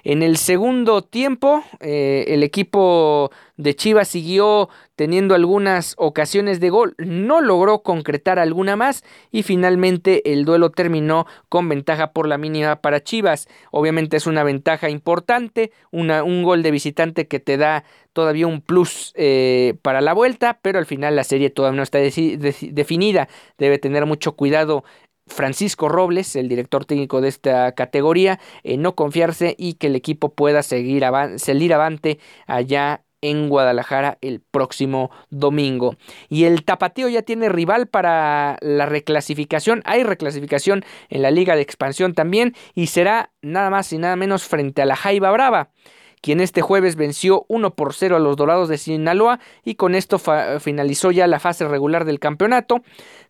En 0.04 0.22
el 0.22 0.36
segundo 0.36 1.00
tiempo, 1.00 1.64
eh, 1.80 2.26
el 2.28 2.42
equipo 2.42 3.30
de 3.60 3.76
Chivas 3.76 4.08
siguió 4.08 4.68
teniendo 4.96 5.34
algunas 5.34 5.94
ocasiones 5.98 6.60
de 6.60 6.70
gol, 6.70 6.94
no 6.98 7.40
logró 7.40 7.82
concretar 7.82 8.38
alguna 8.38 8.74
más 8.76 9.04
y 9.30 9.42
finalmente 9.42 10.32
el 10.32 10.44
duelo 10.44 10.70
terminó 10.70 11.26
con 11.48 11.68
ventaja 11.68 12.12
por 12.12 12.26
la 12.26 12.38
mínima 12.38 12.76
para 12.76 13.02
Chivas. 13.02 13.48
Obviamente 13.70 14.16
es 14.16 14.26
una 14.26 14.44
ventaja 14.44 14.88
importante, 14.88 15.72
un 15.90 16.42
gol 16.42 16.62
de 16.62 16.70
visitante 16.70 17.28
que 17.28 17.40
te 17.40 17.56
da 17.56 17.84
todavía 18.12 18.46
un 18.46 18.62
plus 18.62 19.12
eh, 19.14 19.74
para 19.82 20.00
la 20.00 20.14
vuelta, 20.14 20.58
pero 20.62 20.78
al 20.78 20.86
final 20.86 21.14
la 21.16 21.24
serie 21.24 21.50
todavía 21.50 21.76
no 21.76 21.82
está 21.82 21.98
definida. 21.98 23.28
Debe 23.58 23.78
tener 23.78 24.06
mucho 24.06 24.36
cuidado 24.36 24.84
Francisco 25.26 25.88
Robles, 25.88 26.36
el 26.36 26.48
director 26.48 26.84
técnico 26.84 27.20
de 27.20 27.28
esta 27.28 27.72
categoría, 27.72 28.40
en 28.64 28.82
no 28.82 28.94
confiarse 28.94 29.54
y 29.58 29.74
que 29.74 29.86
el 29.86 29.96
equipo 29.96 30.34
pueda 30.34 30.62
seguir 30.62 31.04
salir 31.36 31.74
avante 31.74 32.18
allá 32.46 33.04
en 33.22 33.48
Guadalajara 33.48 34.18
el 34.20 34.40
próximo 34.40 35.10
domingo. 35.30 35.96
Y 36.28 36.44
el 36.44 36.64
Tapatío 36.64 37.08
ya 37.08 37.22
tiene 37.22 37.48
rival 37.48 37.86
para 37.86 38.56
la 38.60 38.86
reclasificación. 38.86 39.82
Hay 39.84 40.02
reclasificación 40.02 40.84
en 41.08 41.22
la 41.22 41.30
Liga 41.30 41.56
de 41.56 41.62
Expansión 41.62 42.14
también 42.14 42.54
y 42.74 42.88
será 42.88 43.30
nada 43.42 43.70
más 43.70 43.92
y 43.92 43.98
nada 43.98 44.16
menos 44.16 44.44
frente 44.44 44.82
a 44.82 44.86
la 44.86 44.96
Jaiba 44.96 45.30
Brava 45.30 45.70
quien 46.20 46.40
este 46.40 46.60
jueves 46.62 46.96
venció 46.96 47.44
1 47.48 47.74
por 47.74 47.94
0 47.94 48.16
a 48.16 48.18
los 48.18 48.36
Dorados 48.36 48.68
de 48.68 48.78
Sinaloa 48.78 49.40
y 49.64 49.76
con 49.76 49.94
esto 49.94 50.20
finalizó 50.60 51.10
ya 51.10 51.26
la 51.26 51.40
fase 51.40 51.66
regular 51.66 52.04
del 52.04 52.20
campeonato, 52.20 52.82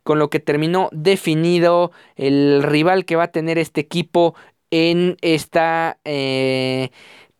con 0.03 0.18
lo 0.18 0.29
que 0.29 0.40
terminó 0.40 0.88
definido 0.92 1.92
el 2.16 2.62
rival 2.62 3.05
que 3.05 3.16
va 3.16 3.24
a 3.24 3.33
tener 3.33 3.59
este 3.59 3.81
equipo 3.81 4.35
en 4.70 5.16
esta... 5.20 5.98
Eh, 6.05 6.90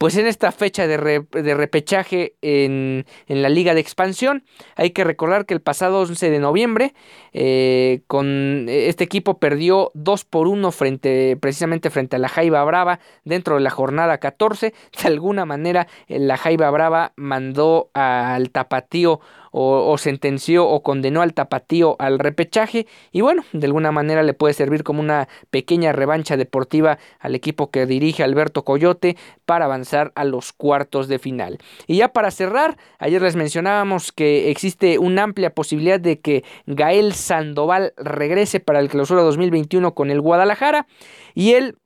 pues 0.01 0.17
en 0.17 0.27
esta 0.27 0.51
fecha 0.51 0.87
de, 0.87 0.97
repechaje 0.97 2.35
en, 2.41 3.05
la 3.29 3.51
liga 3.51 3.75
de 3.75 3.83
expansión. 3.83 4.45
Hay 4.75 4.93
que 4.93 5.05
recordar 5.05 5.45
que 5.45 5.53
el 5.53 5.61
pasado 5.61 6.01
11 6.01 6.31
de 6.31 6.39
noviembre 6.39 6.95
eh, 7.35 8.01
con 8.07 8.65
este 8.71 9.05
equipo 9.05 9.39
perdió 9.39 9.91
2 9.93 10.25
por 10.25 10.49
1 10.49 10.73
frente, 10.73 11.37
precisamente 11.39 11.91
frente 11.91 12.17
a 12.17 12.19
la 12.19 12.31
Jaiba 12.31 12.65
Brava 12.65 12.99
dentro 13.25 13.57
de 13.57 13.61
la 13.61 13.69
jornada 13.69 14.17
14. 14.17 14.73
De 15.03 15.07
alguna 15.07 15.45
manera 15.45 15.87
la 16.09 16.39
Jaiba 16.39 16.71
Brava 16.71 17.13
mandó 17.17 17.91
al 17.93 18.49
tapatío 18.53 19.21
o, 19.51 19.97
sentenció 19.99 20.67
o 20.67 20.83
condenó 20.83 21.23
al 21.23 21.35
tapatío 21.35 21.97
al 21.99 22.19
repechaje 22.19 22.87
y 23.13 23.21
bueno, 23.21 23.45
de 23.53 23.67
alguna 23.67 23.93
manera 23.93 24.23
le 24.23 24.35
puede 24.35 24.55
servir 24.55 24.85
como 24.85 25.01
una 25.01 25.29
pequeña 25.51 25.93
revancha 25.93 26.37
deportiva 26.37 26.99
al 27.19 27.35
equipo 27.35 27.71
que 27.71 27.87
dirige 27.87 28.23
Alberto 28.23 28.65
Coyote 28.65 29.17
para 29.45 29.65
avanzar 29.65 30.13
a 30.15 30.25
los 30.25 30.53
cuartos 30.53 31.09
de 31.09 31.19
final. 31.19 31.59
Y 31.87 31.97
ya 31.97 32.09
para 32.09 32.31
cerrar, 32.31 32.77
ayer 32.99 33.21
les 33.23 33.37
mencionábamos 33.37 34.13
que 34.13 34.51
existe 34.51 34.99
una 34.99 35.25
amplia 35.25 35.55
posibilidad 35.55 36.01
de 36.01 36.21
que 36.21 36.45
Gael 36.67 37.15
Sandoval 37.15 37.93
regrese 37.97 38.61
para 38.61 38.81
el 38.81 38.89
clausura 38.89 39.23
2021 39.23 39.95
con 39.95 40.11
el 40.11 40.21
Guadalajara 40.21 40.87
y 41.35 41.53
él 41.53 41.77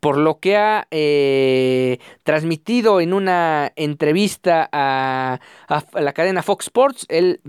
por 0.00 0.16
lo 0.16 0.38
que 0.40 0.56
ha 0.56 0.86
eh, 0.90 1.98
transmitido 2.22 3.00
en 3.00 3.12
una 3.12 3.72
entrevista 3.76 4.68
a, 4.72 5.40
la 5.92 6.12
cadena 6.12 6.42
Fox 6.42 6.66
Sports, 6.66 7.06
él, 7.08 7.40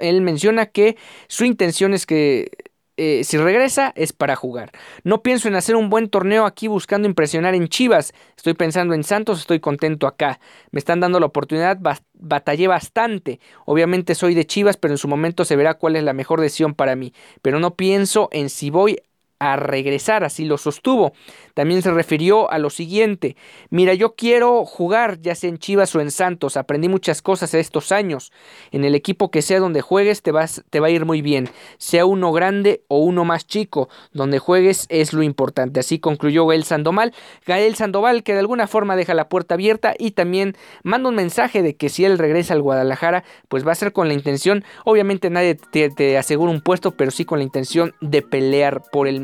él, 0.00 0.20
menciona 0.20 0.66
que 0.66 0.96
su 1.28 1.44
intención 1.44 1.94
es 1.94 2.06
que 2.06 2.50
eh, 2.96 3.24
si 3.24 3.38
regresa 3.38 3.92
es 3.96 4.12
para 4.12 4.36
jugar. 4.36 4.72
No 5.04 5.22
pienso 5.22 5.48
en 5.48 5.54
hacer 5.54 5.74
un 5.74 5.88
buen 5.88 6.10
torneo 6.10 6.44
aquí 6.44 6.68
buscando 6.68 7.08
impresionar 7.08 7.54
en 7.54 7.68
Chivas. 7.68 8.12
Estoy 8.36 8.52
pensando 8.52 8.92
en 8.92 9.04
Santos, 9.04 9.40
estoy 9.40 9.58
contento 9.58 10.06
acá. 10.06 10.38
Me 10.70 10.78
están 10.78 11.00
dando 11.00 11.18
la 11.18 11.26
oportunidad, 11.26 11.78
batallé 12.12 12.66
bastante. 12.66 13.40
Obviamente 13.64 14.14
soy 14.14 14.34
de 14.34 14.46
Chivas, 14.46 14.76
pero 14.76 14.92
en 14.92 14.98
su 14.98 15.08
momento 15.08 15.46
se 15.46 15.56
verá 15.56 15.74
cuál 15.74 15.96
es 15.96 16.02
la 16.02 16.12
mejor 16.12 16.42
decisión 16.42 16.74
para 16.74 16.94
mí. 16.94 17.14
Pero 17.40 17.58
no 17.58 17.74
pienso 17.74 18.28
en 18.32 18.50
si 18.50 18.68
voy 18.68 18.98
a 19.40 19.56
regresar, 19.56 20.22
así 20.22 20.44
lo 20.44 20.58
sostuvo. 20.58 21.12
También 21.54 21.82
se 21.82 21.90
refirió 21.90 22.50
a 22.50 22.58
lo 22.58 22.70
siguiente, 22.70 23.36
mira, 23.70 23.94
yo 23.94 24.14
quiero 24.14 24.64
jugar 24.64 25.20
ya 25.20 25.34
sea 25.34 25.50
en 25.50 25.58
Chivas 25.58 25.94
o 25.96 26.00
en 26.00 26.10
Santos, 26.10 26.56
aprendí 26.56 26.88
muchas 26.88 27.22
cosas 27.22 27.52
estos 27.54 27.90
años, 27.90 28.32
en 28.70 28.84
el 28.84 28.94
equipo 28.94 29.30
que 29.30 29.42
sea 29.42 29.58
donde 29.58 29.80
juegues 29.80 30.22
te, 30.22 30.30
vas, 30.30 30.62
te 30.70 30.78
va 30.78 30.86
a 30.86 30.90
ir 30.90 31.04
muy 31.04 31.22
bien, 31.22 31.48
sea 31.78 32.06
uno 32.06 32.32
grande 32.32 32.82
o 32.88 32.98
uno 32.98 33.24
más 33.24 33.46
chico, 33.46 33.88
donde 34.12 34.38
juegues 34.38 34.86
es 34.90 35.12
lo 35.12 35.22
importante, 35.22 35.80
así 35.80 35.98
concluyó 35.98 36.46
Gael 36.46 36.64
Sandoval, 36.64 37.12
Gael 37.46 37.74
Sandoval 37.74 38.22
que 38.22 38.34
de 38.34 38.40
alguna 38.40 38.66
forma 38.66 38.94
deja 38.94 39.14
la 39.14 39.28
puerta 39.28 39.54
abierta 39.54 39.94
y 39.98 40.12
también 40.12 40.56
manda 40.82 41.08
un 41.08 41.16
mensaje 41.16 41.62
de 41.62 41.74
que 41.74 41.88
si 41.88 42.04
él 42.04 42.18
regresa 42.18 42.54
al 42.54 42.62
Guadalajara, 42.62 43.24
pues 43.48 43.66
va 43.66 43.72
a 43.72 43.76
ser 43.76 43.92
con 43.92 44.08
la 44.08 44.14
intención, 44.14 44.64
obviamente 44.84 45.30
nadie 45.30 45.56
te, 45.56 45.90
te 45.90 46.16
asegura 46.18 46.52
un 46.52 46.60
puesto, 46.60 46.92
pero 46.92 47.10
sí 47.10 47.24
con 47.24 47.38
la 47.38 47.44
intención 47.44 47.94
de 48.00 48.22
pelear 48.22 48.82
por 48.92 49.08
el 49.08 49.20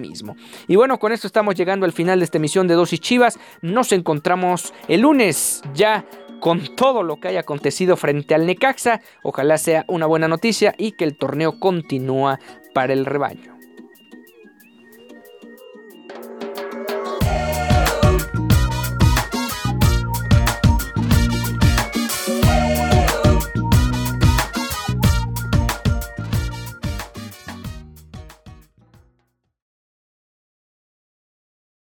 Y 0.69 0.77
bueno, 0.77 0.99
con 0.99 1.12
esto 1.12 1.27
estamos 1.27 1.55
llegando 1.55 1.87
al 1.87 1.92
final 1.92 2.21
de 2.21 2.25
esta 2.25 2.38
emisión 2.38 2.69
de 2.69 2.75
Dosis 2.75 3.01
Chivas. 3.01 3.38
Nos 3.62 3.92
encontramos 3.92 4.73
el 4.88 5.01
lunes 5.03 5.62
ya 5.75 6.05
con 6.40 6.77
todo 6.77 7.03
lo 7.03 7.19
que 7.19 7.29
haya 7.29 7.40
acontecido 7.40 7.97
frente 7.97 8.35
al 8.35 8.47
Necaxa. 8.47 9.01
Ojalá 9.23 9.59
sea 9.59 9.85
una 9.88 10.07
buena 10.07 10.29
noticia 10.29 10.75
y 10.79 10.92
que 10.92 11.05
el 11.05 11.16
torneo 11.16 11.59
continúa 11.59 12.38
para 12.75 12.92
el 12.92 13.07
rebaño. 13.07 13.56